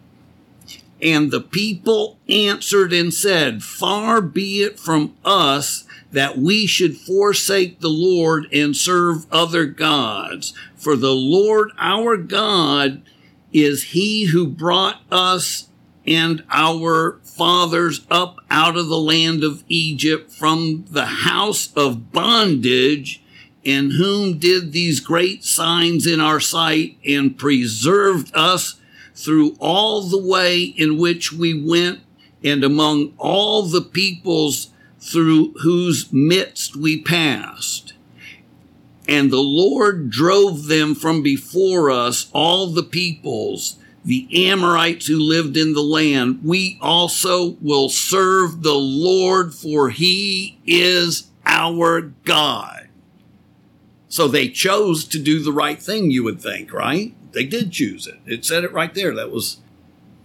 [1.00, 7.80] And the people answered and said, Far be it from us that we should forsake
[7.80, 10.54] the Lord and serve other gods.
[10.84, 13.00] For the Lord our God
[13.54, 15.70] is he who brought us
[16.06, 23.22] and our fathers up out of the land of Egypt from the house of bondage,
[23.64, 28.78] and whom did these great signs in our sight and preserved us
[29.14, 32.00] through all the way in which we went
[32.44, 34.68] and among all the peoples
[35.00, 37.93] through whose midst we passed.
[39.08, 45.56] And the Lord drove them from before us, all the peoples, the Amorites who lived
[45.56, 46.40] in the land.
[46.42, 52.88] We also will serve the Lord, for he is our God.
[54.08, 57.14] So they chose to do the right thing, you would think, right?
[57.32, 58.20] They did choose it.
[58.26, 59.14] It said it right there.
[59.14, 59.58] That was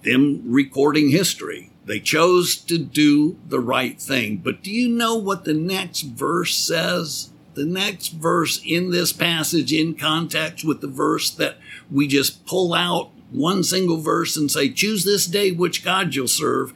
[0.03, 1.71] them recording history.
[1.85, 4.37] They chose to do the right thing.
[4.37, 7.31] But do you know what the next verse says?
[7.59, 11.57] The next verse in this passage, in context with the verse that
[11.91, 16.29] we just pull out one single verse and say, choose this day which God you'll
[16.29, 16.71] serve,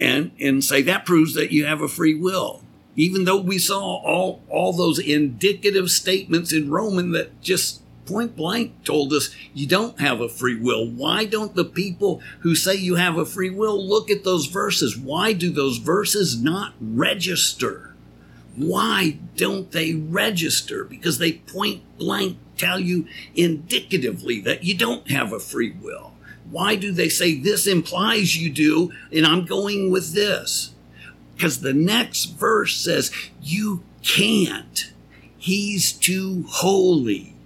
[0.00, 2.64] and, and say that proves that you have a free will.
[2.96, 8.82] Even though we saw all, all those indicative statements in Roman that just point blank
[8.82, 10.90] told us you don't have a free will.
[10.90, 14.98] Why don't the people who say you have a free will look at those verses?
[14.98, 17.87] Why do those verses not register?
[18.58, 20.84] Why don't they register?
[20.84, 26.12] Because they point blank tell you indicatively that you don't have a free will.
[26.50, 30.74] Why do they say this implies you do and I'm going with this?
[31.34, 34.92] Because the next verse says you can't.
[35.36, 37.36] He's too holy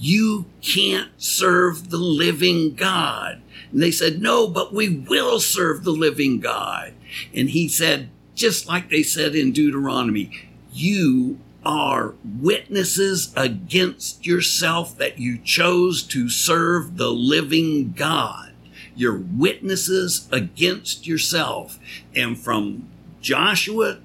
[0.00, 3.42] you can't serve the living God.
[3.70, 6.94] And they said, no, but we will serve the living God.
[7.34, 15.18] And he said, just like they said in Deuteronomy, you are witnesses against yourself that
[15.18, 18.52] you chose to serve the living God.
[18.94, 21.78] You're witnesses against yourself.
[22.14, 22.88] And from
[23.20, 23.98] Joshua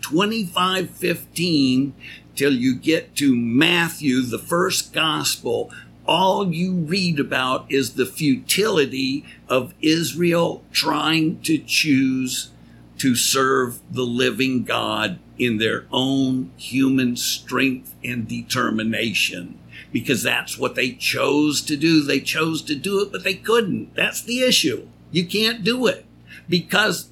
[0.00, 1.94] 25 15
[2.34, 5.70] till you get to Matthew, the first gospel,
[6.06, 12.50] all you read about is the futility of Israel trying to choose
[12.98, 19.58] to serve the living God in their own human strength and determination.
[19.90, 22.02] Because that's what they chose to do.
[22.02, 23.94] They chose to do it, but they couldn't.
[23.94, 24.86] That's the issue.
[25.10, 26.06] You can't do it
[26.48, 27.10] because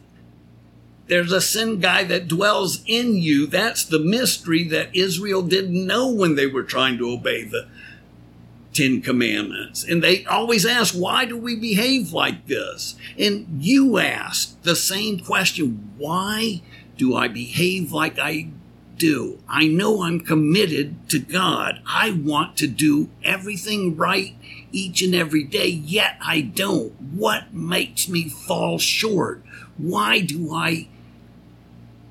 [1.09, 3.47] there's a sin guy that dwells in you.
[3.47, 7.69] That's the mystery that Israel didn't know when they were trying to obey the
[8.73, 9.85] Ten Commandments.
[9.85, 12.95] And they always ask, why do we behave like this?
[13.19, 16.63] And you ask the same question, why
[17.01, 18.49] do I behave like I
[18.99, 19.39] do?
[19.49, 21.81] I know I'm committed to God.
[21.87, 24.35] I want to do everything right
[24.71, 26.93] each and every day, yet I don't.
[27.01, 29.43] What makes me fall short?
[29.79, 30.89] Why do I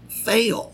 [0.07, 0.73] fail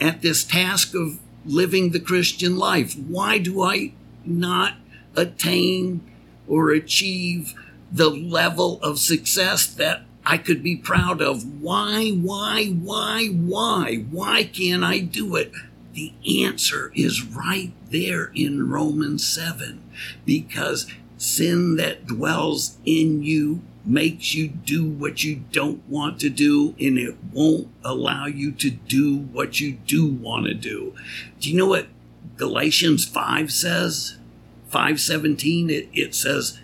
[0.00, 2.94] at this task of living the Christian life?
[2.94, 3.92] Why do I
[4.24, 4.76] not
[5.14, 6.00] attain
[6.48, 7.52] or achieve
[7.92, 11.62] the level of success that I could be proud of?
[11.62, 14.04] Why, why, why, why?
[14.10, 15.50] Why can't I do it?
[15.94, 16.12] The
[16.44, 19.82] answer is right there in Romans 7
[20.26, 26.74] because sin that dwells in you makes you do what you don't want to do
[26.78, 30.94] and it won't allow you to do what you do want to do.
[31.40, 31.86] Do you know what
[32.36, 34.18] Galatians 5 says?
[34.68, 36.60] 517 it, it says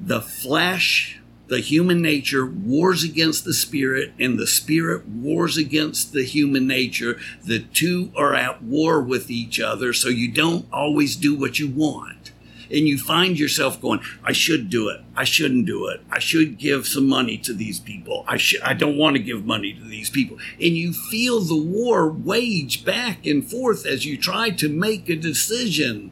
[0.00, 6.24] the flesh the human nature wars against the spirit and the spirit wars against the
[6.24, 11.34] human nature the two are at war with each other so you don't always do
[11.34, 12.32] what you want
[12.70, 15.00] and you find yourself going, I should do it.
[15.16, 16.02] I shouldn't do it.
[16.10, 18.24] I should give some money to these people.
[18.26, 20.38] I should, I don't want to give money to these people.
[20.60, 25.16] And you feel the war wage back and forth as you try to make a
[25.16, 26.10] decision.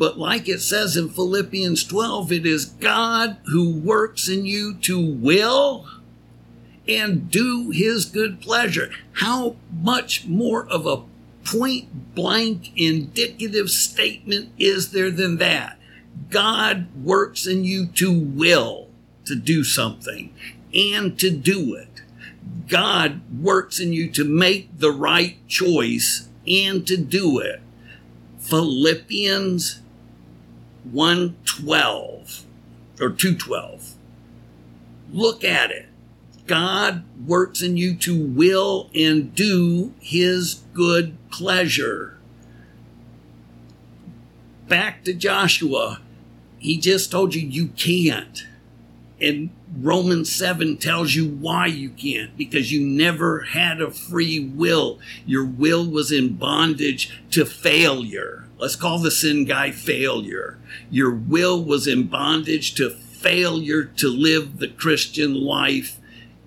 [0.00, 4.98] But like it says in Philippians 12, it is God who works in you to
[4.98, 5.86] will
[6.88, 8.90] and do his good pleasure.
[9.16, 11.02] How much more of a
[11.44, 15.78] point blank indicative statement is there than that?
[16.30, 18.88] God works in you to will
[19.26, 20.34] to do something
[20.72, 22.00] and to do it.
[22.68, 27.60] God works in you to make the right choice and to do it.
[28.38, 29.79] Philippians
[30.84, 32.44] 112
[33.00, 33.94] or 212.
[35.12, 35.86] Look at it.
[36.46, 42.18] God works in you to will and do his good pleasure.
[44.66, 46.00] Back to Joshua,
[46.58, 48.46] he just told you you can't.
[49.20, 54.98] And Romans 7 tells you why you can't because you never had a free will.
[55.26, 58.46] Your will was in bondage to failure.
[58.60, 60.58] Let's call the sin guy failure.
[60.90, 65.98] Your will was in bondage to failure to live the Christian life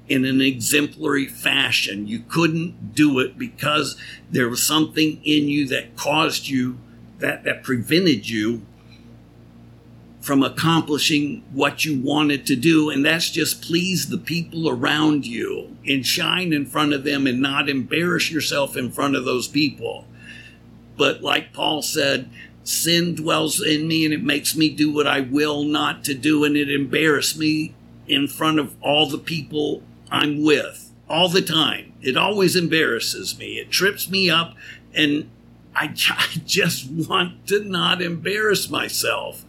[0.07, 2.07] in an exemplary fashion.
[2.07, 3.97] You couldn't do it because
[4.29, 6.77] there was something in you that caused you,
[7.17, 8.61] that, that prevented you
[10.21, 12.91] from accomplishing what you wanted to do.
[12.91, 17.41] And that's just please the people around you and shine in front of them and
[17.41, 20.05] not embarrass yourself in front of those people.
[21.03, 22.29] But like Paul said,
[22.63, 26.45] sin dwells in me and it makes me do what I will not to do
[26.45, 27.75] and it embarrasses me
[28.07, 31.91] in front of all the people I'm with all the time.
[32.01, 33.59] It always embarrasses me.
[33.59, 34.55] It trips me up,
[34.93, 35.29] and
[35.75, 39.43] I, I just want to not embarrass myself.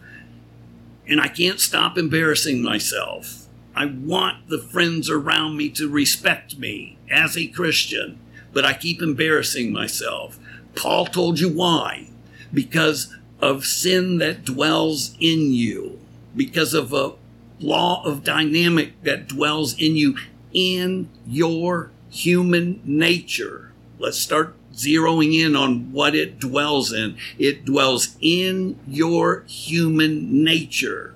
[1.07, 3.47] And I can't stop embarrassing myself.
[3.73, 8.19] I want the friends around me to respect me as a Christian,
[8.51, 10.37] but I keep embarrassing myself.
[10.75, 12.07] Paul told you why.
[12.53, 15.99] Because of sin that dwells in you,
[16.35, 17.13] because of a
[17.59, 20.17] law of dynamic that dwells in you
[20.53, 23.71] in your human nature.
[23.99, 27.17] Let's start zeroing in on what it dwells in.
[27.37, 31.15] It dwells in your human nature.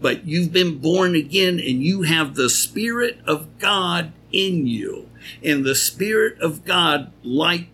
[0.00, 5.08] But you've been born again and you have the Spirit of God in you.
[5.42, 7.68] And the Spirit of God, like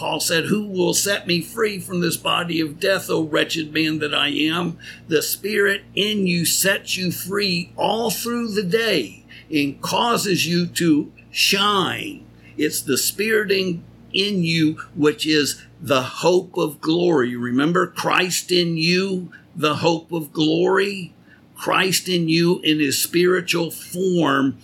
[0.00, 3.98] Paul said, Who will set me free from this body of death, O wretched man
[3.98, 4.78] that I am?
[5.08, 11.12] The Spirit in you sets you free all through the day and causes you to
[11.30, 12.24] shine.
[12.56, 17.36] It's the spirit in, in you, which is the hope of glory.
[17.36, 21.12] Remember Christ in you, the hope of glory?
[21.54, 24.56] Christ in you in his spiritual form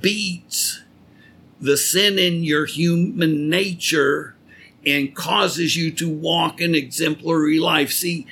[0.00, 0.84] beats
[1.60, 4.36] the sin in your human nature
[4.86, 7.92] and causes you to walk an exemplary life.
[7.92, 8.26] See,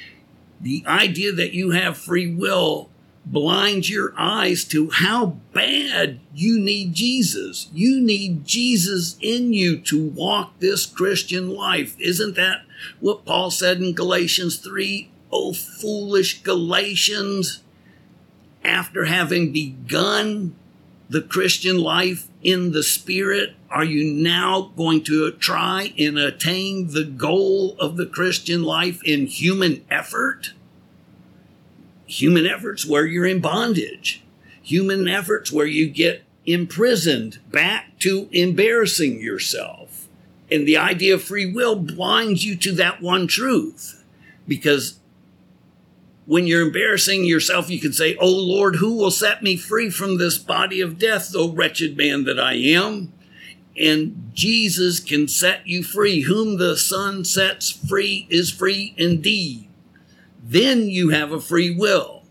[0.61, 2.91] the idea that you have free will
[3.25, 7.69] blinds your eyes to how bad you need Jesus.
[7.73, 11.95] You need Jesus in you to walk this Christian life.
[12.01, 12.63] Isn't that
[13.01, 15.11] what Paul said in Galatians 3?
[15.31, 17.63] Oh, foolish Galatians,
[18.65, 20.57] after having begun
[21.09, 27.05] the Christian life in the Spirit, are you now going to try and attain the
[27.05, 30.53] goal of the Christian life in human effort?
[32.09, 34.25] human efforts where you're in bondage,
[34.63, 40.09] human efforts where you get imprisoned back to embarrassing yourself.
[40.51, 44.03] And the idea of free will blinds you to that one truth
[44.49, 44.99] because
[46.29, 50.19] when you're embarrassing yourself, you can say, Oh Lord, who will set me free from
[50.19, 53.13] this body of death, O wretched man that I am?
[53.77, 56.23] And Jesus can set you free.
[56.23, 59.69] Whom the Son sets free is free indeed
[60.49, 62.23] then you have a free will.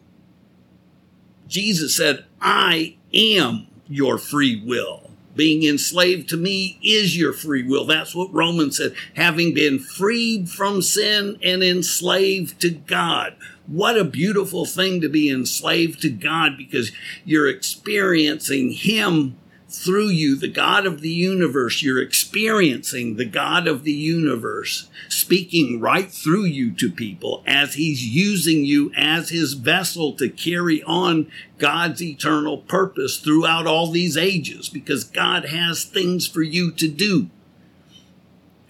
[1.47, 5.06] Jesus said, I am your free will.
[5.37, 7.85] Being enslaved to me is your free will.
[7.85, 8.93] That's what Romans said.
[9.15, 13.35] Having been freed from sin and enslaved to God.
[13.67, 16.91] What a beautiful thing to be enslaved to God because
[17.23, 19.37] you're experiencing Him
[19.69, 21.81] through you, the God of the universe.
[21.81, 28.05] You're experiencing the God of the universe speaking right through you to people as he's
[28.05, 34.69] using you as his vessel to carry on God's eternal purpose throughout all these ages
[34.69, 37.29] because God has things for you to do.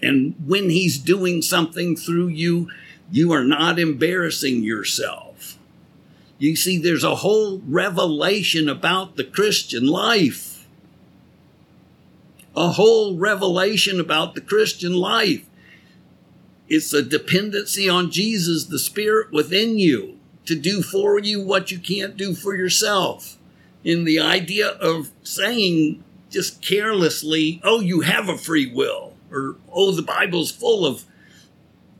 [0.00, 2.70] And when he's doing something through you,
[3.10, 5.58] you are not embarrassing yourself.
[6.38, 10.57] You see, there's a whole revelation about the Christian life.
[12.58, 15.46] A whole revelation about the Christian life.
[16.68, 21.78] It's a dependency on Jesus, the Spirit within you, to do for you what you
[21.78, 23.38] can't do for yourself.
[23.84, 29.92] In the idea of saying just carelessly, oh, you have a free will, or oh,
[29.92, 31.04] the Bible's full of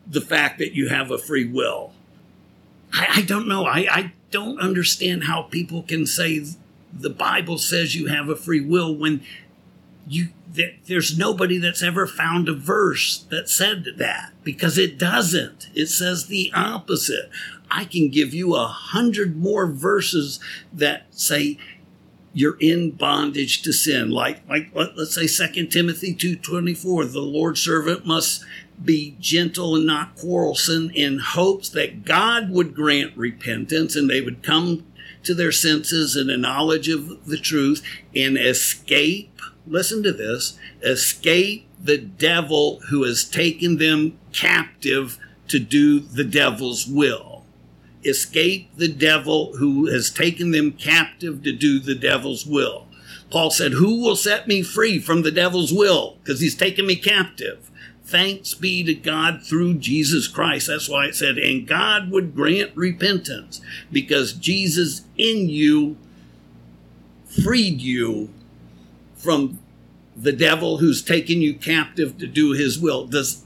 [0.09, 1.93] the fact that you have a free will.
[2.93, 3.65] I, I don't know.
[3.65, 6.45] I, I don't understand how people can say
[6.93, 9.23] the Bible says you have a free will when
[10.09, 10.29] you
[10.87, 15.69] there's nobody that's ever found a verse that said that because it doesn't.
[15.75, 17.31] It says the opposite.
[17.71, 20.41] I can give you a hundred more verses
[20.73, 21.59] that say
[22.33, 24.11] you're in bondage to sin.
[24.11, 28.45] Like, like let's say Second Timothy 2.24, the Lord's servant must
[28.83, 34.43] be gentle and not quarrelsome in hopes that God would grant repentance and they would
[34.43, 34.87] come
[35.25, 37.83] to their senses and a knowledge of the truth
[38.15, 39.41] and escape,
[39.71, 46.87] listen to this, escape the devil who has taken them captive to do the devil's
[46.87, 47.45] will.
[48.05, 52.87] Escape the devil who has taken them captive to do the devil's will.
[53.31, 56.17] Paul said, Who will set me free from the devil's will?
[56.23, 57.71] Because he's taken me captive.
[58.05, 60.69] Thanks be to God through Jesus Christ.
[60.69, 63.61] That's why it said, and God would grant repentance
[63.93, 65.99] because Jesus in you
[67.45, 68.31] freed you
[69.19, 69.59] from
[70.17, 73.07] the devil who's taken you captive to do his will.
[73.07, 73.45] Does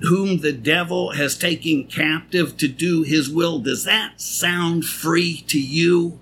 [0.00, 5.60] whom the devil has taken captive to do his will, does that sound free to
[5.60, 6.18] you?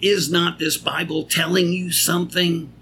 [0.00, 2.72] Is not this Bible telling you something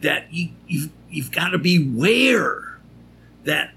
[0.00, 2.78] that you, you've, you've got to beware
[3.44, 3.72] that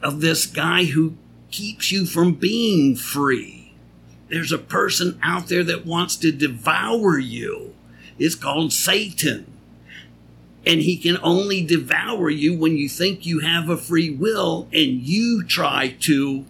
[0.00, 1.16] of this guy who
[1.50, 3.74] keeps you from being free.
[4.28, 7.74] There's a person out there that wants to devour you.
[8.18, 9.52] It's called Satan.
[10.66, 15.02] And he can only devour you when you think you have a free will and
[15.02, 16.44] you try to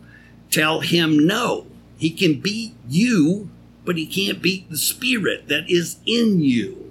[0.50, 1.66] tell him no.
[1.98, 3.50] He can beat you,
[3.84, 6.84] but he can't beat the spirit that is in you.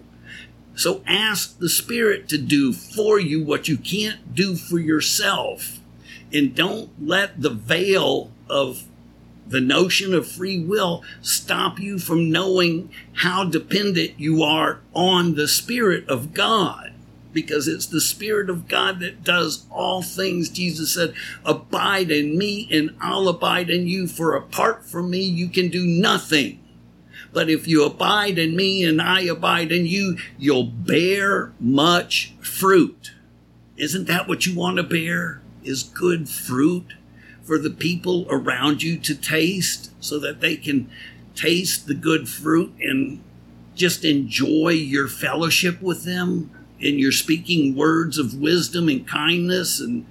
[0.75, 5.79] So ask the Spirit to do for you what you can't do for yourself.
[6.31, 8.85] And don't let the veil of
[9.45, 15.47] the notion of free will stop you from knowing how dependent you are on the
[15.47, 16.92] Spirit of God.
[17.33, 20.49] Because it's the Spirit of God that does all things.
[20.49, 21.13] Jesus said,
[21.43, 25.85] Abide in me, and I'll abide in you, for apart from me, you can do
[25.85, 26.59] nothing.
[27.33, 33.13] But if you abide in me and I abide in you, you'll bear much fruit.
[33.75, 35.41] Isn't that what you want to bear?
[35.63, 36.93] Is good fruit
[37.41, 40.89] for the people around you to taste so that they can
[41.35, 43.23] taste the good fruit and
[43.75, 46.51] just enjoy your fellowship with them
[46.81, 50.05] and you're speaking words of wisdom and kindness and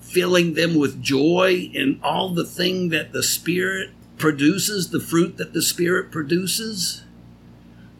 [0.00, 5.52] filling them with joy and all the thing that the Spirit produces the fruit that
[5.52, 7.04] the Spirit produces.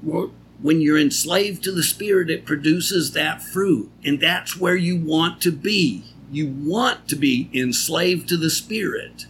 [0.03, 3.91] When you're enslaved to the Spirit, it produces that fruit.
[4.05, 6.05] And that's where you want to be.
[6.31, 9.27] You want to be enslaved to the Spirit.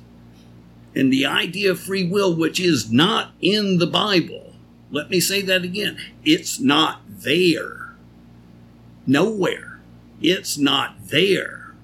[0.95, 4.55] And the idea of free will, which is not in the Bible,
[4.91, 7.80] let me say that again it's not there.
[9.11, 9.81] Nowhere.
[10.23, 11.75] It's not there.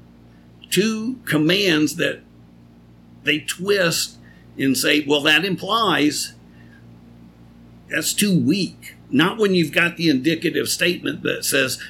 [0.70, 2.20] Two commands that
[3.24, 4.18] they twist
[4.56, 6.34] and say, well, that implies
[7.88, 8.94] that's too weak.
[9.10, 11.82] Not when you've got the indicative statement that says,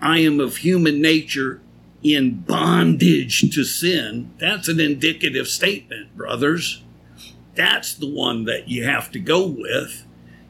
[0.00, 1.60] I am of human nature
[2.02, 4.32] in bondage to sin.
[4.38, 6.82] That's an indicative statement, brothers.
[7.56, 10.04] That's the one that you have to go with.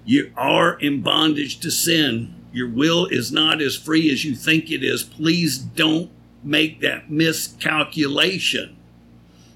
[0.05, 2.34] You are in bondage to sin.
[2.55, 5.03] Your will is not as free as you think it is.
[5.03, 6.09] Please don't
[6.45, 8.77] make that miscalculation.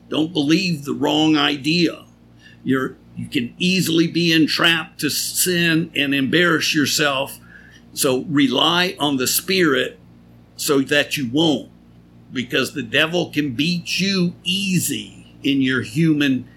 [0.09, 2.07] Don't believe the wrong idea.
[2.65, 7.39] You're, you can easily be entrapped to sin and embarrass yourself.
[7.93, 10.01] So rely on the Spirit
[10.57, 11.71] so that you won't,
[12.33, 16.49] because the devil can beat you easy in your human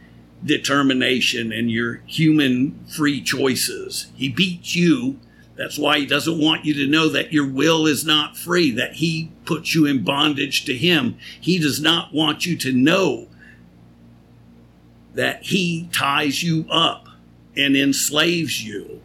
[0.44, 4.08] determination and your human free choices.
[4.16, 5.20] He beats you.
[5.62, 8.94] That's why he doesn't want you to know that your will is not free, that
[8.94, 11.20] he puts you in bondage to him.
[11.40, 13.28] He does not want you to know
[15.14, 17.10] that he ties you up
[17.56, 19.02] and enslaves you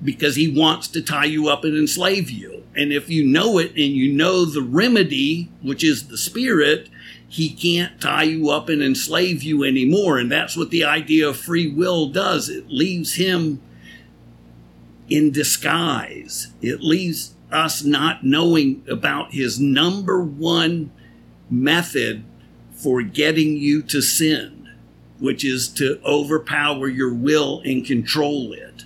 [0.00, 2.62] because he wants to tie you up and enslave you.
[2.76, 6.88] And if you know it and you know the remedy, which is the spirit,
[7.26, 10.18] he can't tie you up and enslave you anymore.
[10.18, 12.48] And that's what the idea of free will does.
[12.48, 13.60] It leaves him
[15.08, 16.48] in disguise.
[16.60, 20.90] It leaves us not knowing about his number one
[21.48, 22.24] method
[22.72, 24.68] for getting you to sin,
[25.18, 28.84] which is to overpower your will and control it.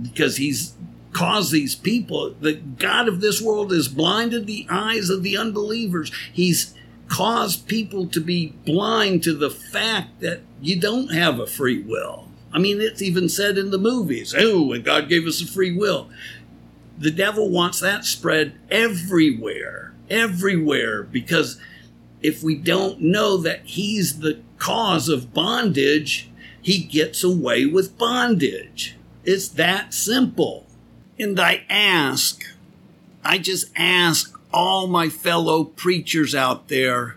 [0.00, 0.74] Because he's
[1.12, 6.12] caused these people, the God of this world has blinded the eyes of the unbelievers.
[6.32, 6.74] He's
[7.08, 12.29] caused people to be blind to the fact that you don't have a free will.
[12.52, 15.76] I mean, it's even said in the movies, oh, and God gave us a free
[15.76, 16.10] will.
[16.98, 21.60] The devil wants that spread everywhere, everywhere, because
[22.20, 26.28] if we don't know that he's the cause of bondage,
[26.60, 28.96] he gets away with bondage.
[29.24, 30.66] It's that simple.
[31.18, 32.44] And I ask,
[33.24, 37.16] I just ask all my fellow preachers out there,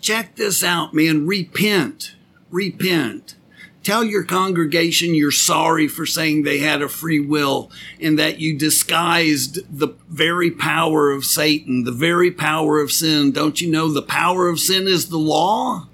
[0.00, 1.26] check this out, man.
[1.26, 2.14] Repent.
[2.50, 3.34] Repent.
[3.82, 8.56] Tell your congregation you're sorry for saying they had a free will and that you
[8.58, 13.32] disguised the very power of Satan, the very power of sin.
[13.32, 15.88] Don't you know the power of sin is the law?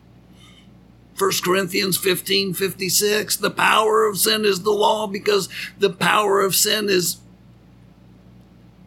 [1.16, 3.36] 1 Corinthians 15, 56.
[3.36, 7.18] The power of sin is the law because the power of sin is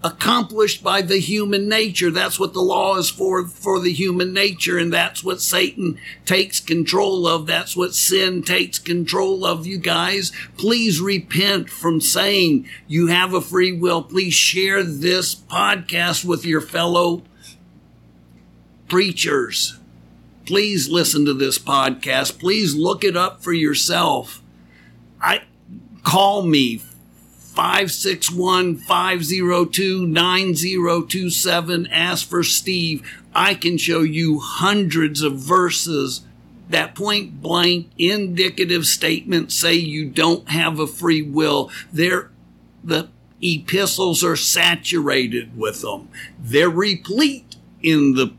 [0.03, 2.09] accomplished by the human nature.
[2.09, 4.77] That's what the law is for, for the human nature.
[4.77, 7.47] And that's what Satan takes control of.
[7.47, 10.31] That's what sin takes control of you guys.
[10.57, 14.01] Please repent from saying you have a free will.
[14.01, 17.23] Please share this podcast with your fellow
[18.87, 19.77] preachers.
[20.45, 22.39] Please listen to this podcast.
[22.39, 24.41] Please look it up for yourself.
[25.21, 25.43] I
[26.03, 26.81] call me
[27.53, 31.87] 561 502 9027.
[31.87, 33.21] Ask for Steve.
[33.33, 36.21] I can show you hundreds of verses
[36.69, 41.71] that point blank indicative statements say you don't have a free will.
[41.91, 42.29] They're,
[42.83, 43.09] the
[43.41, 46.09] epistles are saturated with them.
[46.37, 48.33] They're replete in the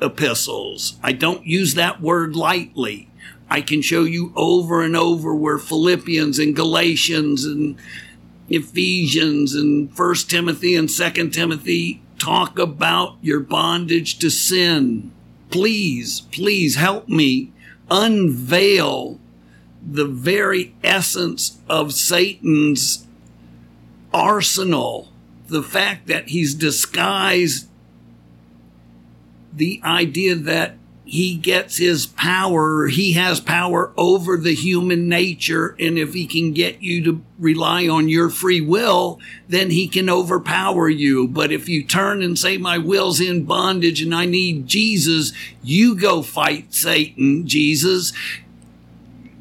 [0.00, 0.96] epistles.
[1.02, 3.08] I don't use that word lightly.
[3.48, 7.76] I can show you over and over where Philippians and Galatians and
[8.54, 15.10] Ephesians and First Timothy and Second Timothy talk about your bondage to sin.
[15.50, 17.52] Please, please help me
[17.90, 19.18] unveil
[19.84, 23.06] the very essence of Satan's
[24.14, 25.08] arsenal.
[25.48, 27.68] The fact that he's disguised
[29.52, 30.76] the idea that
[31.12, 35.76] he gets his power, he has power over the human nature.
[35.78, 40.08] And if he can get you to rely on your free will, then he can
[40.08, 41.28] overpower you.
[41.28, 45.94] But if you turn and say, my will's in bondage and I need Jesus, you
[45.94, 48.14] go fight Satan, Jesus.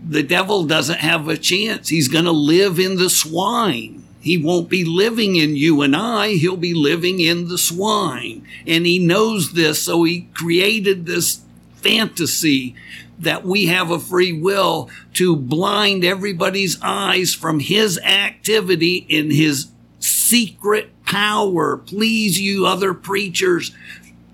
[0.05, 1.87] The devil doesn't have a chance.
[1.87, 4.05] He's going to live in the swine.
[4.19, 6.33] He won't be living in you and I.
[6.33, 8.45] He'll be living in the swine.
[8.67, 9.83] And he knows this.
[9.83, 11.39] So he created this
[11.81, 12.75] fantasy
[13.19, 19.71] that we have a free will to blind everybody's eyes from his activity in his
[19.99, 21.77] secret power.
[21.77, 23.71] Please, you other preachers,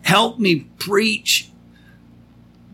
[0.03, 1.49] help me preach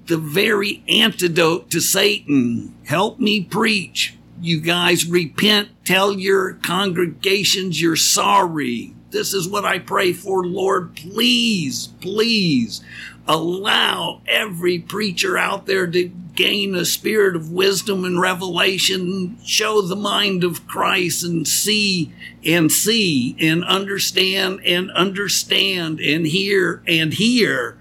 [0.05, 2.75] the very antidote to Satan.
[2.85, 4.15] Help me preach.
[4.41, 8.93] You guys repent, tell your congregations you're sorry.
[9.11, 10.95] This is what I pray for, Lord.
[10.95, 12.83] Please, please
[13.27, 19.95] allow every preacher out there to gain a spirit of wisdom and revelation, show the
[19.95, 22.11] mind of Christ and see
[22.45, 27.77] and see and understand and understand and hear and hear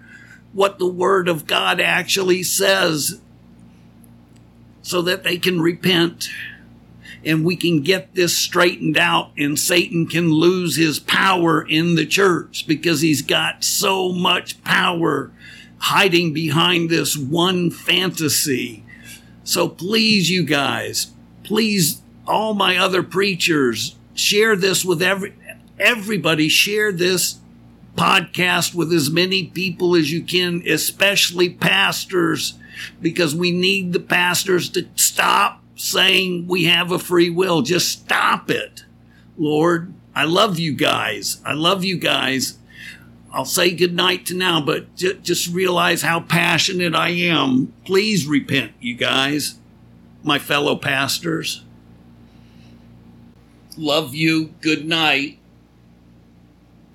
[0.53, 3.21] what the word of God actually says
[4.83, 6.29] so that they can repent
[7.25, 12.07] and we can get this straightened out and Satan can lose his power in the
[12.07, 15.31] church because he's got so much power
[15.79, 18.85] hiding behind this one fantasy.
[19.45, 21.13] So please, you guys,
[21.45, 25.35] please, all my other preachers, share this with every,
[25.79, 27.41] everybody, share this
[27.97, 32.55] podcast with as many people as you can, especially pastors,
[33.01, 37.63] because we need the pastors to stop saying we have a free will.
[37.63, 38.85] Just stop it.
[39.39, 41.41] Lord, I love you guys.
[41.45, 42.59] I love you guys.
[43.33, 47.73] I'll say goodnight to now, but j- just realize how passionate I am.
[47.85, 49.57] Please repent, you guys,
[50.23, 51.65] my fellow pastors.
[53.79, 54.49] Love you.
[54.61, 55.39] Good night.